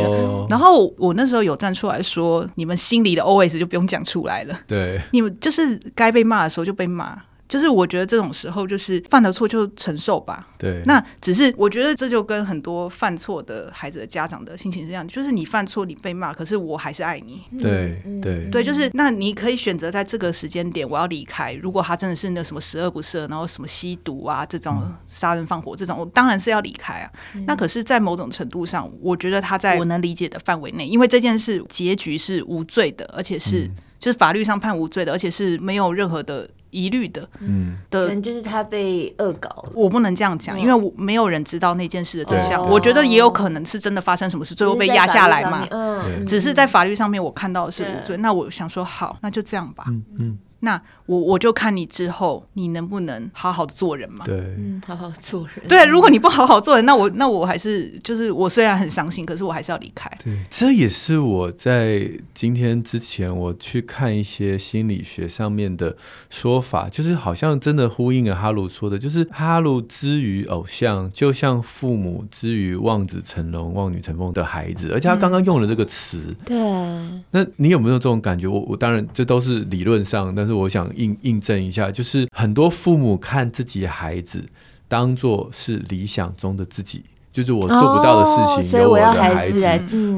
[0.50, 4.60] 然后我那时候有站出来说，你们心里的 OS 就不用讲出来了。
[4.68, 7.18] 对，你们就是该被骂的时候就被骂。
[7.48, 10.48] 就是我觉得这种时候，就是犯了错就承受吧。
[10.58, 17.44] 对，那只是我觉得这就跟很多犯错的孩子的家长的心情是这样，就是你犯错你被骂，可是我还是爱你。
[17.60, 21.54] 对对对，就是那你可以选择在这个时间点我要离开。
[21.54, 27.12] 如果他真的是那什么十恶不赦，然后什么吸毒啊这种杀人放火这种，我当然是要离开啊。
[27.46, 36.50] 那可是，在某种程度上，我觉得他在我能理解的范围内，因为这件事结局是无罪的，而且是就是法律上判无罪的，而且是没有任何的。
[36.76, 42.62] 疑虑的，嗯，的，就是他被恶搞，我不能这样讲，因为我没有人知道那件事的真相。
[42.70, 45.66] 我觉得也有可能是真的发生什么事，最后被压下来嘛。
[45.72, 48.18] 嗯，只是在法律上面我看到的是无罪。
[48.18, 49.86] 那我想说，好，那就这样吧。
[50.20, 50.38] 嗯。
[50.66, 54.26] 那我我就看你之后你能不能好好的做人嘛？
[54.26, 55.68] 对，嗯，好好做人。
[55.70, 60.12] 对，如果你不好好做人，那我那我还是就是我虽然很伤心，可是我还是要离开。
[60.24, 65.96] 对，这也是我在今天之前我去看一些心理学上面的
[66.32, 76.36] 说法，就是好像真的呼应了哈鲁说的，就是哈鲁之于偶像，就像父母之于望子成龙、望女成凤的孩子，而且他刚刚用了这个词。
[76.50, 77.42] 嗯，对。
[77.44, 78.48] 那你有没有这种感觉？
[78.48, 80.55] 我我当然这都是理论上，但是。
[80.56, 84.44] 我想印印证一下，就是很多父母看自己孩子
[84.88, 89.66] 当做是理想中的自己，就是我做不到的事情，由我的孩子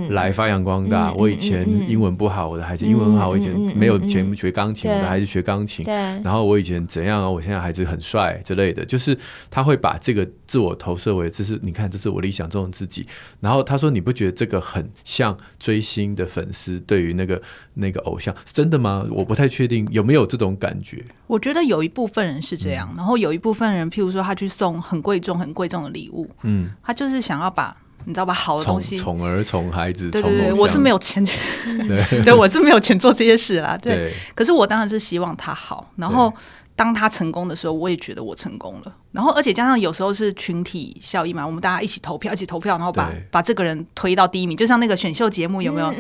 [0.10, 1.12] 来发扬光大。
[1.14, 5.86] 我以前英文不好，我的孩子英文很好；我以前没有钱学钢琴，我的孩子学钢琴。
[6.24, 9.18] 然后我以前怎样啊，我现在孩子很帅之类的，就是
[9.50, 10.28] 他会把这个。
[10.48, 13.06] 自我投射为，这是你看，这是我理想中的自己。
[13.42, 17.42] 然后他说：“你不觉得这个很像追星的粉丝对于那个
[17.74, 21.04] 那个偶像，真的吗？”我不太确定有没有这种感觉。
[21.28, 31.22] 我觉得有一部分人是这样，嗯、然后有一部分人，譬如说他去送很贵重、很贵重的礼物，嗯，他就是想要把你知道吧，好的东西宠儿宠孩子，对对对，我是没有钱，
[32.24, 33.78] 对，我是没有钱做这些事啦。
[33.78, 36.34] 对，对可是我当然是希望他好，然后。
[36.78, 38.96] 当他成功的时候，我也觉得我成功了。
[39.12, 45.92] 然后，而且加上有时候是群体效益嘛，我们大家一起投票，一起投票，然后把把这个人推到第一名，就像那个选秀节目有没有？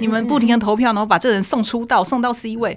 [0.00, 2.76] 你们不停的投票，然后把这个人送出道，送到 C 位。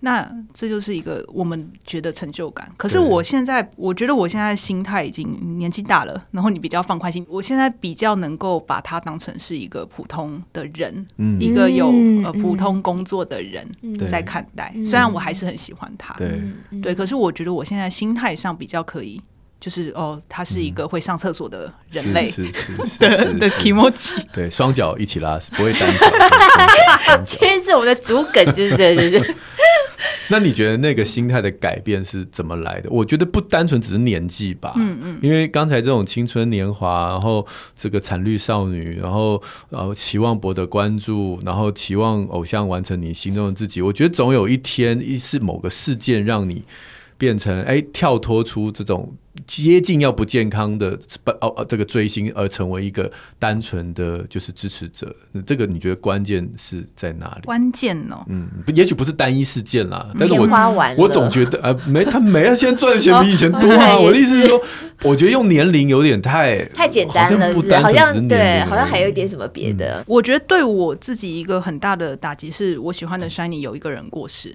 [0.00, 2.70] 那这就是一个我们觉得成就感。
[2.76, 11.88] 可是我现在，我觉得我现在心态已经年纪大了，然后你比较放宽心，我现在比较能够把他当成是一个普通的人，嗯、一个有
[12.24, 13.66] 呃普通工作的人
[14.10, 14.70] 在看待。
[14.74, 16.40] 对虽然我还是很喜欢他，对。
[16.80, 19.20] 对，可是我觉得我现在心态上比较可以，
[19.60, 26.06] 就是哦，他是一个会上厕所的人类，是是 是的的 kimochi，对，双脚一起拉，不会单脚。
[27.26, 29.34] 今天是我们的主梗，就是这，就是。
[30.30, 32.90] 那你觉得那个心态的改变是怎么来的？
[32.90, 37.44] 我觉得不单纯只是年纪吧，嗯嗯，因为刚才这种青春年华，然后
[37.74, 46.62] 这个惨绿少女，然后然后期望博得关注，然后期望偶像完成你心中的自己，我觉得总有一天，一是某个事件让你。
[47.18, 49.12] 变成哎，跳脱出这种
[49.44, 50.98] 接近要不健康的
[51.40, 57.42] 哦哦，这个追星而成为一个单纯的就是支持者，这个你觉得关键是在哪里？
[57.44, 63.98] 关键哦，嗯，也许不是单一事件啦，但是我花完我总觉得呃，没他没啊，现在赚的钱比以前多啊。
[63.98, 64.60] 我的意思是说，
[65.02, 70.04] 我觉得用年龄有点太太简单了，是好像对，好像还有一点什么别的。
[70.06, 74.54] 我觉得对我自己一个很大的打击是，我喜欢的 SHINee 有一个人过世。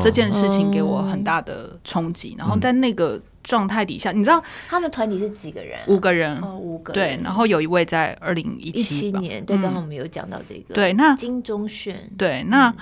[0.00, 5.80] 这件事情给我很大的冲击，然后在那个状态底下，你知道他们团体是几个人？
[5.88, 7.18] 五个人，五个人。
[7.18, 12.74] 对，然后有一位在二零一七年，对，刚刚我们有讲到这个，对，那金钟铉，对，那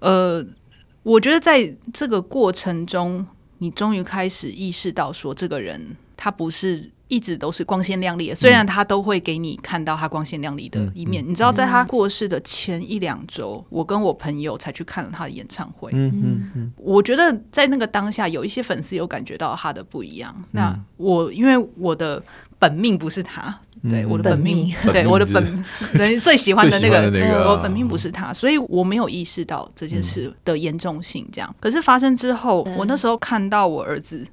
[0.00, 0.44] 呃，
[1.02, 3.26] 我觉得在这个过程中，
[3.58, 6.90] 你终于开始意识到，说这个人他不是。
[7.14, 11.24] 一直都是光鲜亮丽的，虽然他都会给你看到他光鲜亮丽的一面。
[11.24, 15.92] 你知道，在他过世的前一两周，嗯、我跟我朋友才去看了他的演唱会。
[15.94, 20.34] 嗯嗯嗯、我觉得在那个当下，有一些粉丝有感觉到他的不一样。
[20.36, 22.20] 嗯、那我因为我的
[22.58, 25.64] 本命不是他，嗯、对我的本命，对我的本
[25.96, 31.24] 等于最喜欢的那个，那个、我本命不是他，所以我没有意识到这件事的严重性。
[31.30, 34.26] 这样，可是发生之后，我那时候看到我儿子。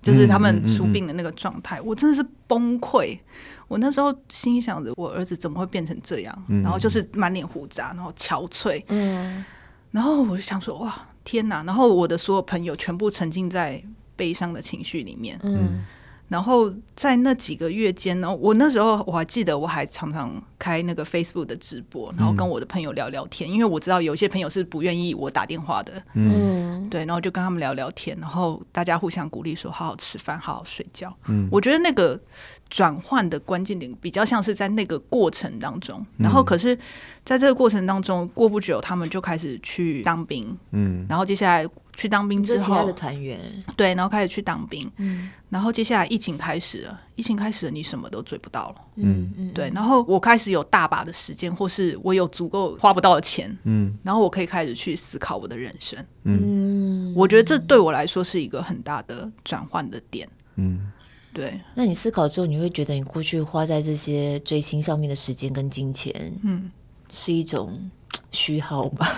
[0.00, 3.18] 就是他们出病的那个状态，嗯嗯嗯、我真的是崩溃。
[3.66, 6.44] 我那时候心想着，我儿子怎么会变成这样？
[6.48, 8.82] 嗯、然后就是满脸胡渣，然后憔悴。
[8.88, 9.44] 嗯，
[9.90, 11.62] 然后我就想说，哇，天哪！
[11.64, 13.82] 然后我的所有朋友全部沉浸在
[14.16, 15.38] 悲伤的情绪里面。
[15.42, 15.84] 嗯。
[16.28, 31.10] 然后在那几个月间呢，我那时候我还记得，我还常常开那个 Facebook 的直播，然后跟我的朋友聊聊天，嗯、因为我知道有些朋友是不愿意我打电话的，嗯，对，然后就跟他们聊聊天，然后大家互相鼓励说，好好吃饭，好好睡觉。
[31.28, 32.20] 嗯，我觉得那个
[32.68, 36.76] 转换的关键点比较像是在那个过程当中，然后可是
[37.24, 41.66] 在这个过程当中，过不久他们就开始去当兵，嗯，然后接下来。
[41.98, 43.40] 去当兵之后，其他的团员。
[43.76, 60.92] 对，然后开始去当兵，嗯，然后接下来疫情开始了，疫情开始了，你什么都追不到了，嗯嗯，对，然后我开始有大把的时间，或是我有足够花不到的钱，嗯，然后我可以开始去思考我的人生，嗯，我觉得这对我来说是一个很大的转换的点，嗯，
[61.32, 61.60] 对。
[61.74, 66.70] 那你思考之后，你会觉得你过去花在这些追星上面的时间跟金钱，嗯，
[67.10, 67.90] 是一种
[68.30, 69.08] 虚耗吗？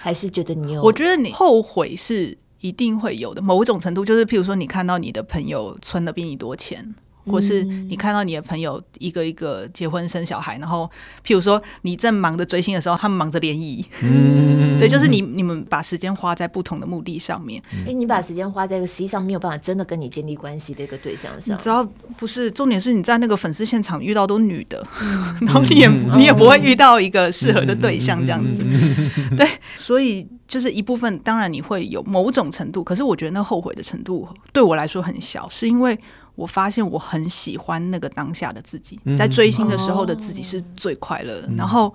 [0.00, 0.82] 还是觉得你有？
[0.82, 6.94] 我觉得你后悔是一定会有的，某种程度就是，譬如说你看到你的朋友存的比你多钱。
[7.30, 10.90] 或是你看到你的朋友一个一个结婚生小孩，然后
[11.24, 21.84] 譬如说你正忙着追星的时候，他们忙着联谊，嗯， 对，就是你你们把时间花在不同的目的上面，哎、欸，你把时间花在一个实际上没有办法真的跟你建立关系的一个对象上，只要
[22.16, 29.46] 不是重点是你在那个粉丝现场遇到都女的，嗯、 然后你也、嗯、你也不会遇到一个适合的对象这样子，嗯、 对，
[29.78, 35.98] 所以就是一部分当然你会有某种程度，可是我觉得那后悔的程度对我来说很小，是因为。
[36.40, 41.48] 我发现我很喜欢那个当下的自己，在追星的时候的自己是最快乐的。
[41.48, 41.94] 嗯、然后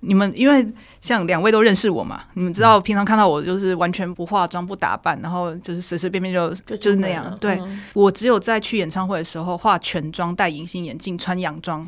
[0.00, 0.66] 你们因为
[1.02, 7.36] 像两位都认识我嘛，你们知道平常看到我就是完全不化妆不打扮，然后就是随随便便就就，就是那样。
[7.38, 11.86] 对、嗯、我只有在去演唱会的时候化全妆、戴隐形眼镜、穿洋装。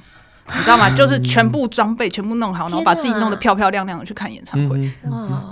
[0.48, 0.88] 你知道吗？
[0.94, 4.90] 就是全部装备全部弄好，然后把自己弄得漂漂亮亮的去看演唱会。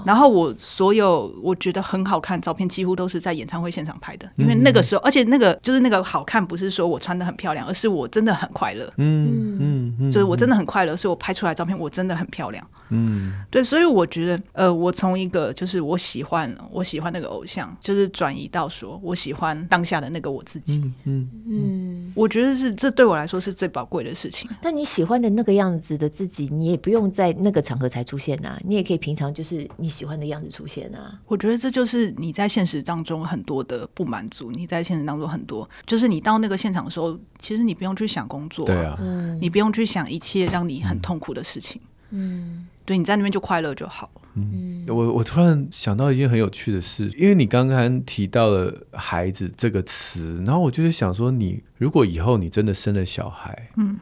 [0.06, 4.30] 然后我所有我觉得很好看照片，几乎都是在演唱会现场拍的。
[4.36, 8.84] 因为那个时候，而且那个就是那个好看，不是说我穿的很漂亮，而是我真的很快乐。
[8.98, 9.58] 嗯嗯
[9.98, 12.66] 嗯，就是我真的很快乐，所以我拍出来照片我真的很漂亮。
[12.88, 20.80] 嗯，对，所以我觉得，呃，我从一个就是我喜欢我喜欢那个偶像，就是转移到说我喜欢当下的那个我自己。
[21.04, 24.48] 嗯嗯，我觉得是这对我来说是最宝贵的事情。
[24.62, 24.84] 但你。
[24.94, 31.18] 喜欢的那个样子的自己，你也不用在那个场合才出现呐、啊，你也可以平常就是你喜欢的样子出现啊。
[31.26, 38.96] 我觉得这就是你在现实当中很多的不满足，你在现实当中很多，就是你到那个现场的时候，其实你不用去想工作、啊，对啊，
[39.40, 41.80] 你不用去想一切让你很痛苦的事情，
[42.10, 44.10] 嗯，对，你在那边就快乐就好。
[44.34, 53.98] 嗯，我我突然想到一件很有趣的事，因为你刚刚提到了“孩子”这个词，然后我就是想说，你如果以后你真的生了小孩，嗯。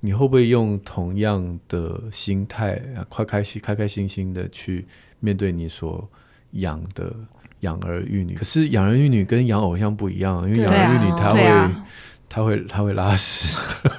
[0.00, 4.86] 你会不会用同样的心态，快开心、开开心心的去
[5.18, 6.08] 面对你所
[6.52, 7.12] 养的
[7.62, 8.32] 养儿育女？
[8.34, 11.86] 可是养儿育女跟养偶像不一样，因为养儿育女他会、啊、
[12.28, 13.90] 他会他会拉屎的。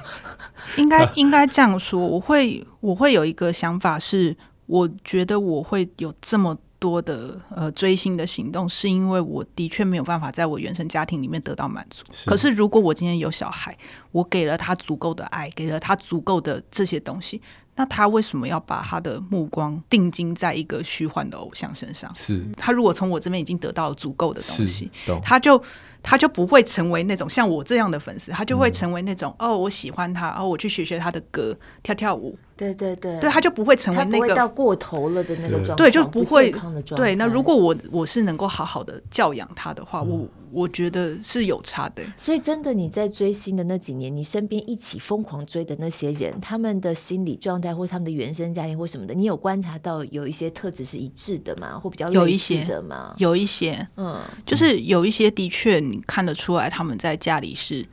[0.76, 12.04] 应该 应该这样说，我会我会有一个想法是，我觉得我会有这么多的呃追星的行动，是因为我的确没有办法在我原生家庭里面得到满足。
[12.12, 12.28] 是。
[12.28, 13.76] 可是如果我今天有小孩，
[14.12, 17.42] 我给了他足够的爱，给了他足够的这些东西，
[17.76, 22.10] 那他为什么要把他的目光定睛在一个虚幻的偶像身上？
[22.16, 22.46] 是。
[22.56, 24.90] 他如果从我这边已经得到了足够的东西，
[25.22, 25.62] 他就。
[26.02, 32.38] 他就不会成为那种像我这样的粉丝，他就会成为那种、嗯、哦，我喜欢他，哦，我去学学他的歌，跳跳舞。
[32.60, 37.14] 对对对，对，他就不会成为那个到过头了的那个状态，对，就不会不对。
[37.14, 42.02] 那如果我我是能够好好的教养他的话，嗯、我我觉得是有差的。
[42.18, 51.78] 所以真的你在追星的那几年，你身边一起疯狂追的那些人，他们的心理状态或他们的原生家庭或什么的，你有观察到有一些特质是一致的吗？
[51.78, 53.14] 或比较有一些的吗？
[53.16, 57.86] 有一些，嗯，就是有一些的确你看得出来他们在家里是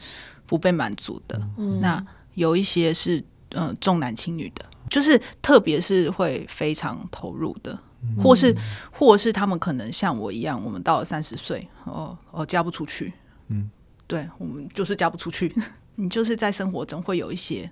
[0.45, 1.41] 不被满足的。
[1.57, 3.23] 嗯，那有一些是嗯、
[3.57, 4.63] 呃、重男轻女的。
[4.89, 7.77] 就是特别是会非常投入的，
[8.17, 8.55] 或是
[8.89, 13.11] 或是他们可能像我一样，我们到了三十岁，哦哦嫁不出去，
[13.49, 13.69] 嗯，
[14.07, 15.53] 对我们就是嫁不出去。
[15.95, 17.69] 你就是在生活中会有一些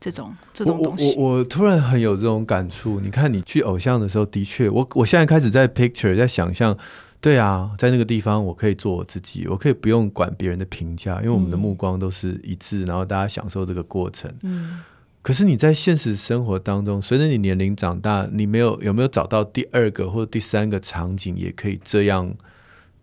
[0.00, 1.14] 这种这种东西。
[1.16, 2.98] 我我，我突然很有这种感触。
[2.98, 6.76] 你看你去偶像的时候，的确，我我现在开始在 picture 在想象，
[7.20, 14.80] 对啊，在那个地方我可以做我自己，我可以不用管别人的评价，因为我们的目光都是一致，然后大家享受这个过程，嗯。
[15.22, 22.34] 可是你在现实生活当中，随着你年龄长大，你没有有没有找到第二个或第三个场景，也可以这样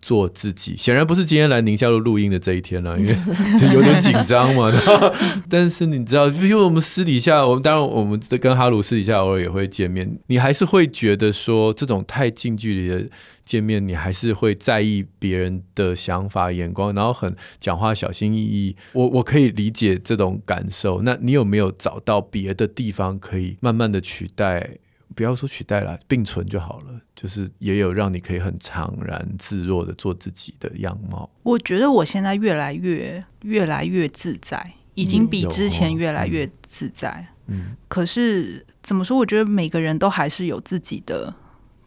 [0.00, 0.76] 做自己？
[0.76, 3.16] 显然不是今天来宁夏路录音的这一天了，因为
[3.74, 4.70] 有点紧张嘛。
[5.48, 13.08] 但是你知道，因为我们私底下，我们当然我们跟哈鲁私底下偶尔也会见面，你还是会觉得说，这种太近距离的。
[13.44, 18.76] 见面你还是会在意别人的想法眼光，然后很讲话小心翼翼。
[18.92, 21.00] 我我可以理解这种感受。
[21.00, 24.76] 那你有没有找到别的地方可以慢慢的取代？
[25.18, 27.00] 不要说取代了，并存就好了。
[27.16, 31.28] 就是也有让你可以很坦然自若的做自己的样貌。
[31.42, 37.26] 我觉得我现在越来越越来越自在，已经比之前越来越自在。
[37.48, 39.18] 嗯，可是怎么说？
[39.18, 41.34] 我觉得每个人都还是有自己的。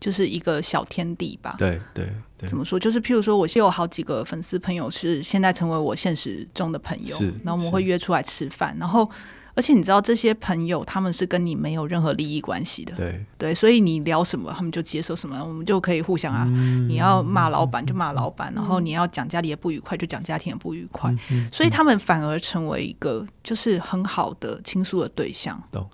[0.02, 1.54] 就是一个小天地吧。
[1.60, 2.50] 对对对。
[2.50, 2.80] 怎么说？
[2.80, 7.16] 就是譬如说，我是有好几个粉丝朋友是现在成为我现实中的朋友，
[7.46, 8.76] 然后我们会约出来吃饭。
[8.80, 9.08] 然后，
[9.54, 12.94] 而且你知道，这些朋友他们是跟你没有任何利益关系的。
[12.96, 16.46] 对对，所以你聊什么，他们就接受什么，我们就可以互相啊。
[16.48, 21.14] 嗯、你要骂老板就骂老板，嗯、然后你要讲家里的不愉快就讲家庭的不愉快。
[21.32, 25.62] 嗯、所以他们反而成为一个就是很好的倾诉的对象。
[25.72, 25.88] 懂。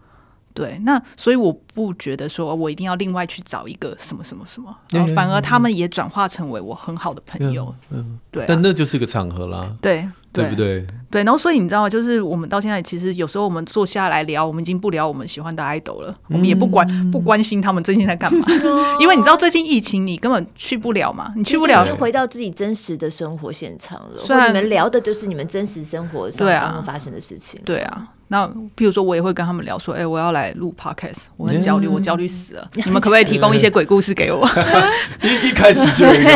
[0.54, 7.72] 对，那所以我不觉得说我一定要另外去找一个什么什么什么，然后反而他们也转化成为我很好的朋友。
[7.92, 8.46] 嗯，对、啊。
[8.48, 10.84] 但那就是个场合啦，对，对不对？
[11.10, 11.90] 对，然后所以你知道吗？
[11.90, 24.24] 就是我们到现在其实有时候我们坐下来聊，我们已经不聊我们喜欢的 idol 了，嗯、我们也不关不关心他们最近在干嘛，嗯、 因为你知道最近疫情，你根本去不了嘛，你去不了，已经回到自己真实的生活现场了。
[24.26, 28.08] 所以你们聊的就是你们真实生活当中发生的事情，对啊。
[28.30, 28.46] 那
[28.76, 32.70] 譬如说，我也会跟他们聊说，哎、欸，我要来录 podcast，我很焦虑，我焦虑死了。
[32.74, 34.46] 你们可不可以提供一些鬼故事给我？
[35.24, 36.30] 一一开始就有一个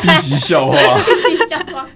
[0.00, 0.74] 低级笑话。
[1.04, 1.86] 低级笑话。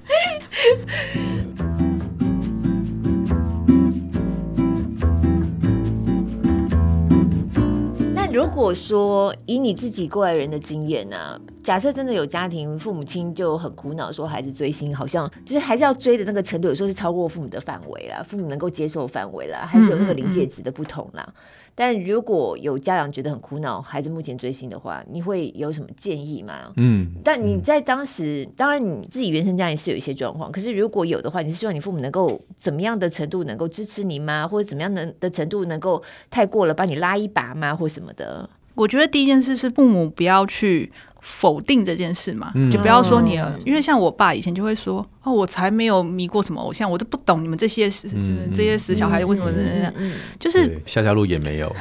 [8.30, 11.40] 那如果说以你自己过来人的经验呢、啊？
[11.64, 21.24] 假设真的有家庭，父母亲就很苦恼，说孩子追星好像就是还是要追的那个程度，有时候是超过父母的范围啦，父母能够接受范围啦，还是有那个临界值的不同啦。
[21.26, 26.70] 嗯嗯嗯，但如果有家长觉得很苦恼，孩子目前追星的话，你会有什么建议吗？
[26.76, 34.46] 嗯，但你在当时，当然你自己原生家庭是有一些状况，可是如果有的话，你是希望你父母能够怎么样的程度能够支持你吗？
[34.46, 37.74] 或者怎么样能的程度能够太过了，把你拉一把吗？
[37.74, 38.50] 或什么的？
[38.74, 40.92] 我觉得第一件事是父母不要去。
[41.20, 51.70] 否定这件事嘛，嗯、就不要说你了，因为像我爸以前就会说，哦，我才没有迷过什么偶像，我都不懂你们这些死、嗯、这些死小孩为什么这样，嗯、就是夏夏路也没有，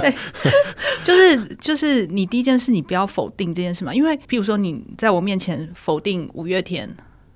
[0.00, 0.14] 对。
[1.02, 6.88] 就是就是你第一件事，你不要否定这件事嘛，因为譬如说你在我面前否定五月天，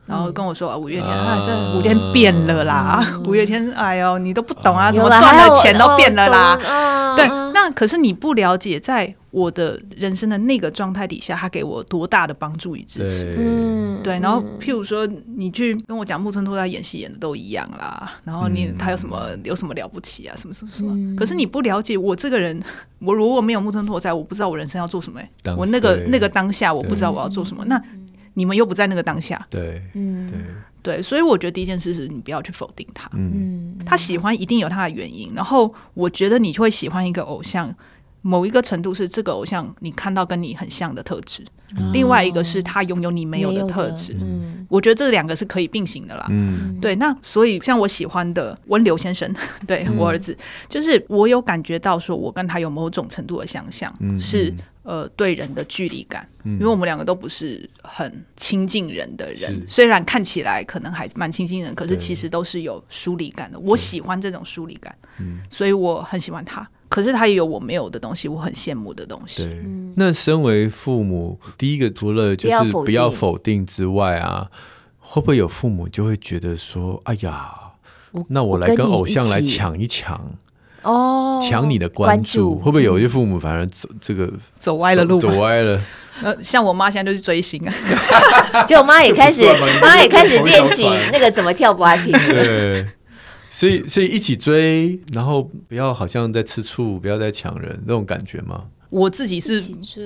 [0.06, 7.26] 然后跟我说啊，五月天啊，这五月天变了啦，嗯、五月天，哎呦，你都不懂啊，什么赚的钱都变了啦，哦、对，
[7.64, 9.14] 那可是你不了解在。
[9.34, 13.36] 我的人生的那个状态底下，他给我多大的帮助与支持？
[13.36, 14.20] 嗯，对。
[14.20, 15.04] 然后，譬如说，
[15.36, 20.36] 你去跟我讲木村拓哉演戏演的都一样啦，然后你他有什么有什么了不起啊？
[20.38, 21.16] 什么什么什么？
[21.16, 22.62] 可是你不了解我这个人，
[23.00, 25.20] 我如果没有木村拓哉，我不知道我人生要做什么。
[25.56, 27.64] 我那个那个当下，我不知道我要做什么。
[27.64, 27.82] 那
[28.34, 29.44] 你们又不在那个当下。
[29.50, 30.38] 对，嗯，对，
[30.84, 31.02] 对。
[31.02, 33.10] 所以我觉得第一件事是你不要去否定他。
[33.14, 35.32] 嗯，他喜欢一定有他的原因。
[35.34, 37.74] 然后我觉得你会喜欢一个偶像。
[38.26, 41.44] 某一个程度是这个偶像你看到跟你很像的特质，
[41.76, 44.16] 嗯、另外一个是他拥有你没有的特质。
[44.18, 46.24] 嗯，我觉得这两个是可以并行的啦。
[46.30, 46.96] 嗯，对。
[46.96, 49.30] 那所以像我喜欢的温流先生，
[49.68, 50.34] 对、嗯、我儿子，
[50.70, 54.50] 就是我有感觉到说，我跟他有某种程度的相像，嗯、是
[54.84, 59.66] 呃对人的距离感，嗯、因为我们两个都不是很亲近人的人，是。
[59.66, 63.58] 虽然看起来可能还蛮亲近人，可是其实都是有疏离感的。
[63.58, 66.68] 我喜欢这种疏离感，嗯，所以我很喜欢他。
[66.88, 69.42] 可是他也有我没有的东西，我很羡慕的东西。
[69.42, 69.64] 对，
[69.96, 73.66] 那身为父母，第一个除了就是不要否定。
[73.66, 74.48] 之外啊，
[75.00, 77.52] 会不会有父母就会觉得说：“哎呀，
[78.28, 80.36] 那我来跟偶像来抢一抢
[80.84, 85.80] 哦，抢你的关注。”会不会有一些父母反而走这个走歪了路，走歪了？
[86.22, 87.74] 呃，像我妈现在就去追星啊，
[88.64, 89.42] 就我妈也开始，
[89.82, 92.28] 妈也开始练起那个怎么跳 BLACKPINK。
[92.30, 92.86] 对。
[93.50, 98.62] 所以，所以一起追，然后不要好像在吃醋，不要再抢人那种感觉吗？
[98.90, 99.60] 我自己是，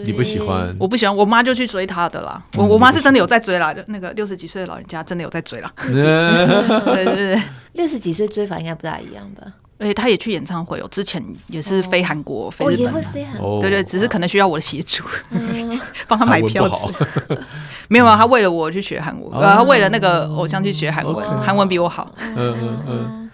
[0.05, 2.43] 你不喜欢，我不喜欢，我妈就去追他的啦。
[2.57, 5.73] 我我妈是真的有在追啦，那个六十几岁的老人家真的有在追啦。
[5.87, 9.47] 对对对，六十几岁追法应该不大一样吧？
[9.79, 13.41] 哎，他也去演唱会哦，之前也是飞韩国、飞日本，也会飞韩。
[13.61, 15.05] 对对，只是可能需要我的协助，
[16.09, 16.93] 帮他买票子。
[17.89, 22.15] 没有啊，他为了我去学韩文，他为了那个偶像去学韩文，韩文比我好。
[22.19, 23.31] 嗯嗯嗯。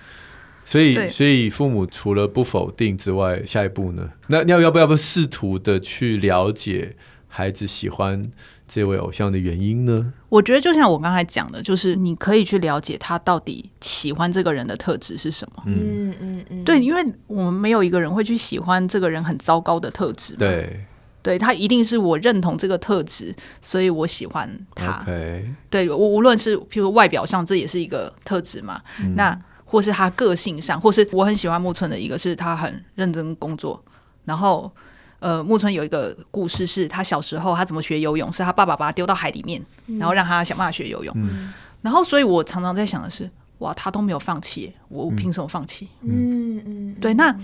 [0.67, 4.09] 所以，所以父母除了不否定之外，下一步呢？
[4.29, 6.97] 那要要不要不试图的去了解
[7.29, 8.31] 孩子喜欢
[8.75, 10.13] 这位偶像的原因呢？
[10.29, 15.63] 我觉得就像我刚才讲的，就是你可以去了解他到底喜欢这个人的特质是什么。
[15.67, 20.35] 嗯嗯嗯，对，因为我们没有一个人会去喜欢这个人很糟糕的特质。
[20.35, 20.85] 对，
[21.23, 25.05] 对他一定是我认同这个特质，所以我喜欢他。
[25.07, 25.45] Okay.
[25.71, 28.83] 对，我无论是譬如外表上，这也是一个特质嘛。
[29.01, 33.81] 嗯、那或是他个性上，或是我很喜欢木村的一个，是他很认真工作。
[34.25, 34.73] 然后，
[35.21, 39.65] 呃，木村有一个故事，是他小时候他怎么学游泳，是他爸爸把他丢到海里面，
[39.99, 41.15] 然后让他想办法学游泳。
[41.17, 41.53] 嗯、
[41.83, 45.89] 然后，所以我常常在想的是，哇，他都没有放弃，我凭什么放弃？
[46.03, 47.35] 嗯嗯，对，那。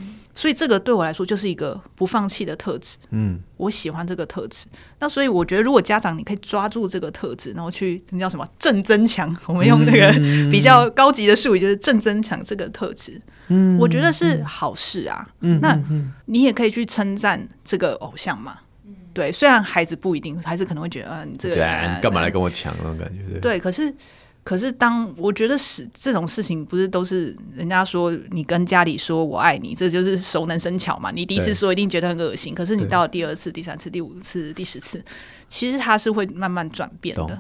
[0.41, 2.97] 所以这个对我来说就是一个不放弃的特质。
[3.11, 4.65] 嗯，我喜欢这个特质。
[4.99, 10.11] 那所以我觉得，如果家长你可以抓住这个特质，然后去那叫什么正增强，我们用那个
[10.51, 13.21] 比较高级的术语，就是正增强这个特质。
[13.49, 15.29] 嗯，我觉得是好事啊。
[15.41, 15.79] 嗯，那
[16.25, 18.61] 你也可以去称赞这个偶像嘛。
[18.87, 23.39] 嗯，对，虽然孩子不一定，孩子可能会觉得，嗯，你这个人干嘛来跟我抢那种感觉？
[23.41, 23.95] 对，可是。
[24.43, 31.11] 可是，当我觉得是这种事情，不是都是人家说你跟家里说我爱你，这就是熟能生巧嘛。
[31.11, 35.05] 你第一次说一定觉得很恶心，可是你到了第二次、第三次、第五次、第十次，
[35.49, 37.27] 其实他是会慢慢转变的。
[37.27, 37.39] 懂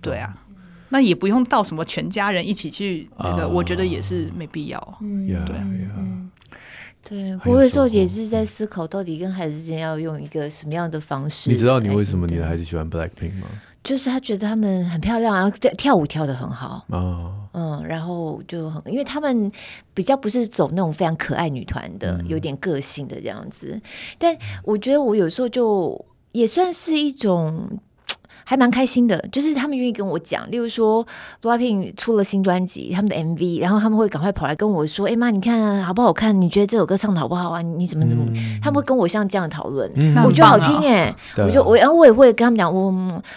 [0.00, 0.34] 对啊，
[0.88, 4.98] 那也不用到什么全家人一起去那个，我觉得也是没必要。
[5.02, 5.66] 嗯，对啊，
[7.04, 7.38] 对。
[7.44, 11.50] 我有时候也是在思考，到底跟孩子之间要用一个什么样的方式。
[11.50, 13.46] 你知道你为什么你的孩子喜欢 Blackpink 吗？
[13.82, 19.50] 就是他觉得他们很漂亮，然后跳舞跳的很好，哦、嗯，然后就很，因为他们
[19.94, 23.80] 比较不是走那种非常可爱女团的，嗯、有点个性的这样子。
[24.18, 27.78] 但我觉得我有时候就也算是一种。
[28.44, 31.06] 还蛮开心的，就是他们愿意跟我讲，例如说
[31.42, 36.40] BLACKPINK 出了新专辑，他们的 MV，然后他们会赶快跑来跟我说：“哎、欸、妈，你看、啊、好不好看？
[36.40, 37.62] 你觉得这首歌唱的好不好啊？
[37.62, 42.92] 你怎么怎么？”嗯、他们会跟我像这样讨论，嗯、我觉得好听哎，嗯、我就我然后我也会跟他们讲，我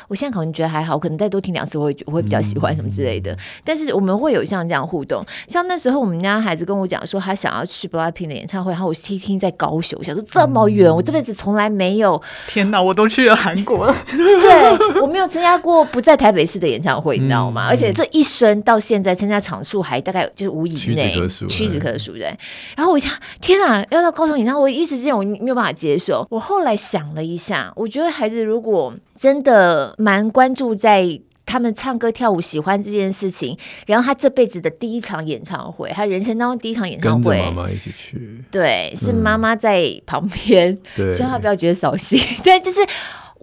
[0.07, 3.33] 我现在可能觉得还好，可能再多听两次我会我会比较喜欢什么之类的。
[3.33, 15.83] 嗯、但是我们会有像这样互动，像那时候我们家孩子跟我讲说他想要去 BLACKPINK 的演唱会，然后我听听在高雄，我想说这么远，嗯、我这辈子从来没有，天哪，我都去了韩国了， 对我没有参加过。
[15.85, 17.67] 不在台北市的演唱会，你知道吗？
[17.67, 21.13] 嗯、而且这一生到现在参加场数还大概就是五以内，
[21.49, 22.35] 屈指可数，对。
[22.75, 26.25] 然后我想，天啊，要到高雄演唱会，我一时之间我没有办法接受。
[26.29, 42.79] 我后来想了一下，我觉得孩子如果真的蛮关注在他们唱歌跳舞喜欢这件事情，然后他这辈子的第一场演唱会，他人生当中第一场演唱会，跟妈妈一起去，对，是妈妈在旁边，嗯、对，希望他不要觉得扫兴， 对，就是。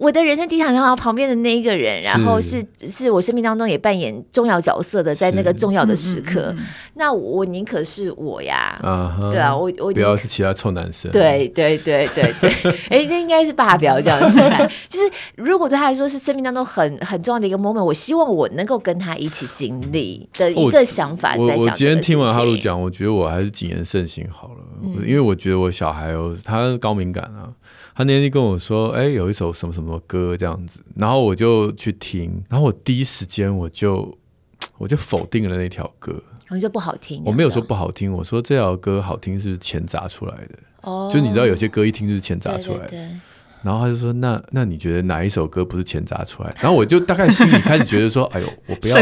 [0.01, 6.55] 我的人生第一场演唱会旁边的那一个人，然后是是我生命当中也扮演重要角色的，在那个重要的时刻，
[6.95, 8.79] 那我宁可是我呀，
[9.29, 12.33] 对啊，我我不要是其他臭男生，对对对对。
[12.41, 12.49] 对，
[12.89, 14.39] 哎，这应该是爸表这样子，
[14.89, 21.37] 就是如果对他来说是生命当中很很重要的一个 moment，我希望我能够跟他一起经历的一个想法。
[21.37, 27.53] 在想，我今天听完哈鲁讲，我觉得我还是谨言慎行好了，因为我觉得我小孩哦，他高敏感啊。
[27.95, 34.17] 他那天就跟我说：“哎、欸，有一首什么什么歌这样子。”然后我就去听，然后我第一时间我就
[34.77, 36.13] 我就否定了那条歌。
[36.47, 37.21] 然后就不好听。
[37.25, 40.59] 我没有说不好听，我说这条歌好听是钱砸出来的。
[40.81, 42.87] 哦，就你知道有些歌一听就是钱砸出来的。
[42.87, 43.19] 对对对。
[43.63, 48.97] 然后他就说：“那那你觉得哪一首歌不是钱砸出来的？”然后我就大概心里开始觉得说：“哎呦，我不要，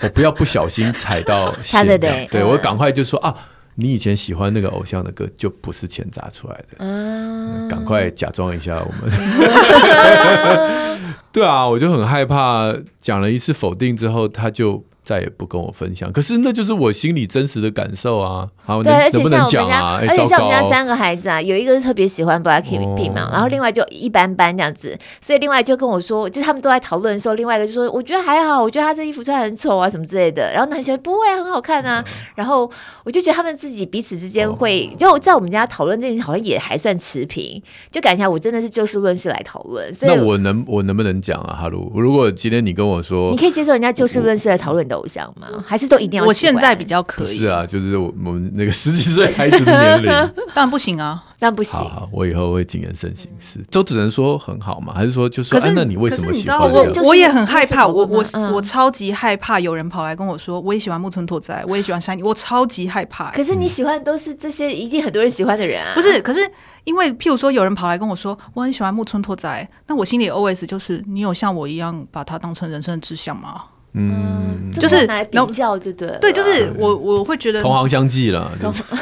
[0.00, 3.36] 我不要不小心踩到 线。”对对对，我赶快就说：“啊，
[3.80, 9.08] 你以前喜欢那个偶像的歌就不是钱砸出来的。”嗯，赶快假装一下我们。
[11.30, 14.84] 对啊，我就很害怕讲了一次否定之后，他就。
[15.08, 18.46] 再也不跟我分享，可是那就是我心里真实的感受啊！
[18.62, 30.52] 好，对，而且像我们家，而且像我们家三个孩子啊，有一个是特别喜欢 BLACKPINK 嘛，然后另外就一般般这样子，所以另外就跟我说，就他们都在讨论的时候，另外一个就说，我觉得还好，我觉得他这衣服穿很丑啊，什么之类的。
[30.52, 32.04] 然后男生不会啊，很好看啊。
[32.34, 32.70] 然后
[33.02, 39.90] 我就觉得他们自己彼此之间会，就在我们家讨论这件事，好像也还算持平，就感觉我真的是就事论事来讨论。
[39.94, 41.90] 所以那我能我能不能讲啊，哈喽？
[41.94, 45.46] 如果今天你跟我说，你可以接受人家就事论事来讨论的偶像吗？
[45.66, 46.26] 还是都一定要？
[46.26, 47.38] 我现在比较可以。
[47.38, 50.08] 是啊，就是我我们那个十几岁孩子的年龄，
[50.54, 51.78] 当然不行啊，那不行。
[51.78, 53.30] 好，好，我以后会谨言慎行。
[53.38, 54.92] 是，都只能说很好嘛？
[54.94, 55.50] 还是说就是？
[55.50, 56.58] 可是那你为什么喜欢？
[56.60, 63.30] 我我也很害怕，我我我超级害怕有人跑来跟我说，我也喜欢木村拓哉，我也喜欢 SHINee，我超级害怕。
[63.30, 65.94] 可是你喜欢的都是这些一定很多人喜欢的人啊？
[65.94, 66.40] 不是，可是
[66.84, 73.62] 因为譬如说有人跑来跟我说，我很喜欢木村拓哉，那我心里 OS 就是，你有像我一样把他当成人生的志向吗？
[73.98, 78.52] 嗯，就是拿来比较，就对，对，就是我我会觉得同行相忌了，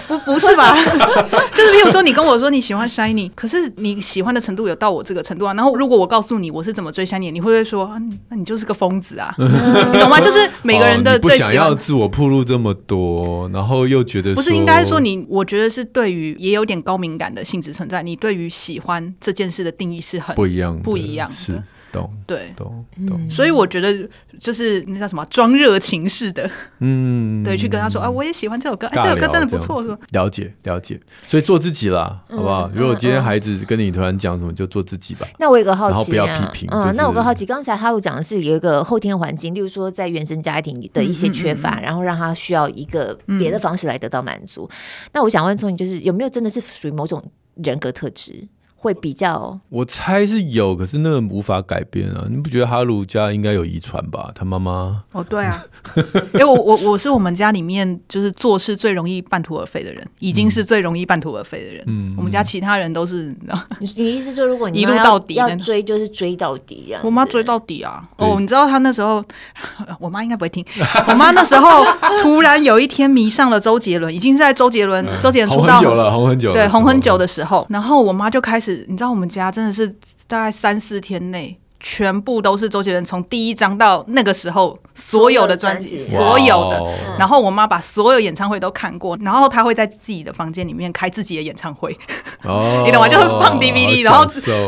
[0.08, 0.74] 不不是吧？
[1.54, 5.52] 就是比如说，你跟我说你喜欢 SHINee，可是你喜欢的程度有到我这个程度啊。
[5.54, 7.90] 然后如果我告诉你我是怎么追 SHINee，你会不会说，
[8.30, 9.34] 那你就是个疯子啊？
[9.38, 10.18] 你懂吗？
[10.18, 18.02] 就是每个人的不想要自我暴露这么多，然后又觉得不是应该说你，我觉得是对于也有点高敏感的性质存在。
[18.02, 21.62] 你对于喜欢这件事的定义是很不一样，不一样是。
[21.96, 29.98] 懂对懂懂，所以我觉得就是那叫什么装热情似的，嗯，对，去跟他说啊，我也喜欢这首歌，哎，这首歌真的不错，是吧？
[30.12, 32.70] 了解了解，所以做自己啦，好不好？
[32.74, 35.26] 如果今天孩子跟你突然讲什么，就做自己吧。
[35.38, 36.68] 那我有个好奇，不要批评。
[36.70, 44.68] 嗯，那我有个好奇，刚才哈鲁讲的是有一个后天环境，例如说在原生家庭的一些缺乏，然后让他需要一个别的方式来得到满足。
[45.12, 47.22] 那我想问聪，你就是有没有真的是属于某种
[47.54, 48.46] 人格特质？
[48.78, 52.26] 会比较，我猜是有，可是那个无法改变啊！
[52.30, 54.30] 你不觉得哈鲁家应该有遗传吧？
[54.34, 55.64] 他妈妈哦，对啊，
[56.34, 61.82] 因为我我我是我们家里面就是做事最容易半途而废的人，已经是最容易半途而废的人。
[61.86, 63.34] 嗯，我们家其他人都是，
[63.80, 67.00] 你你意思说，如果你一路到底要追，就是追到底啊？
[67.02, 68.06] 我妈追到底啊！
[68.18, 69.24] 哦，你知道她那时候，
[69.98, 70.64] 我妈应该不会听。
[71.08, 71.84] 我妈那时候
[72.20, 78.65] 突然有一天迷上了周杰伦，已经是在周杰伦周杰伦出道红很久了，红很久，对，红很久的时候，然后我妈就开始。
[78.88, 79.88] 你知道我们家真的是
[80.26, 86.82] 大概三四天内，全部都是周杰伦从第一张到那个时候所有的专辑，所有的。
[87.18, 91.96] 然后我妈把所有演唱会都看过，然后她会在自己的房间里面开自己的演唱会，
[92.84, 93.08] 你懂吗？
[93.08, 94.24] 就是放 DVD，然后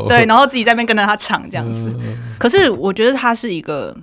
[0.09, 1.95] 对，然后自己在那边跟着他唱这样子。
[2.39, 3.97] 可是我觉得他是一个。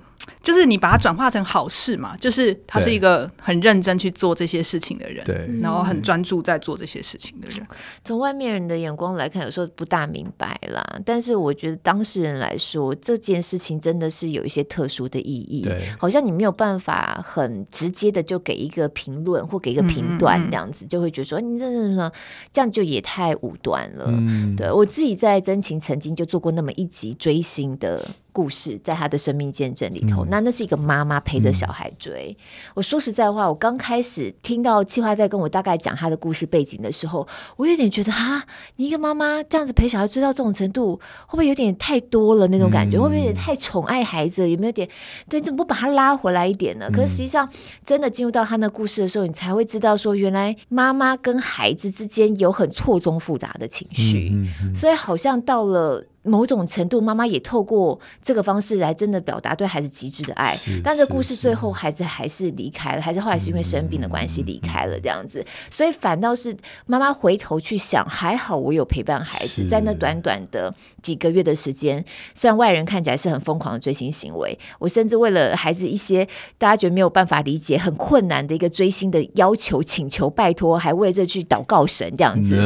[0.46, 7.66] 就是你把它转化成好事嘛，就是他是一个很认真去做这些事情的人，对，然后很专注在做这些事情的人。
[8.04, 11.00] 从外面人的眼光来看，有时候不大明白啦。
[11.04, 22.12] 但是我觉得当事人来说，这件事情真的是有一些特殊的意义，对，好像你没有办法很直接的就给一个评论或给一个评断，这样子、嗯、就会觉得说你这这这
[22.52, 24.04] 这样就也太武断了。
[24.10, 28.08] 嗯、对我自己在真情曾经就做过那么一集追星的。
[28.36, 32.36] 故事在他的生命见证里头，嗯、那那是一个妈妈陪着小孩追。
[32.38, 37.26] 嗯、我说实在话，我刚开始听到计划在跟我大概讲他的故事背景的时候，
[37.56, 38.44] 我有点觉得哈，
[38.76, 42.98] 你一个妈妈这样子陪小孩追到这种程度，会不会有点太多了那种感觉？
[42.98, 44.50] 嗯、会不会有点太宠爱孩子？
[44.50, 44.86] 有没有点
[45.30, 45.40] 对？
[45.40, 46.86] 你怎么不把他拉回来一点呢？
[46.90, 47.48] 嗯、可是实际上，
[47.86, 54.30] 真的进入到他那故事的时候，你才会知道说，原来妈妈跟孩子之间有很错综复杂的情绪，
[54.74, 56.04] 所以好像到了。
[56.26, 60.56] 某种程度，妈妈也透过这个方式来真的表达对孩子极致的爱。
[60.82, 65.44] 但这故事最后，孩子还是离开了，孩子后来是因为生病的关系离开了，这样子。
[65.70, 66.54] 所以反倒是
[66.86, 72.04] 妈妈回头去想，还好我有陪伴孩子，在那短短的几个月的时间，
[72.34, 76.26] 虽然外人看起来是很疯狂的追星行为，我甚至为了孩子一些
[76.58, 82.56] 大家觉得没有办法理解、很困难的一个追星的要求、请求、拜托，还为这去祷告神这样子。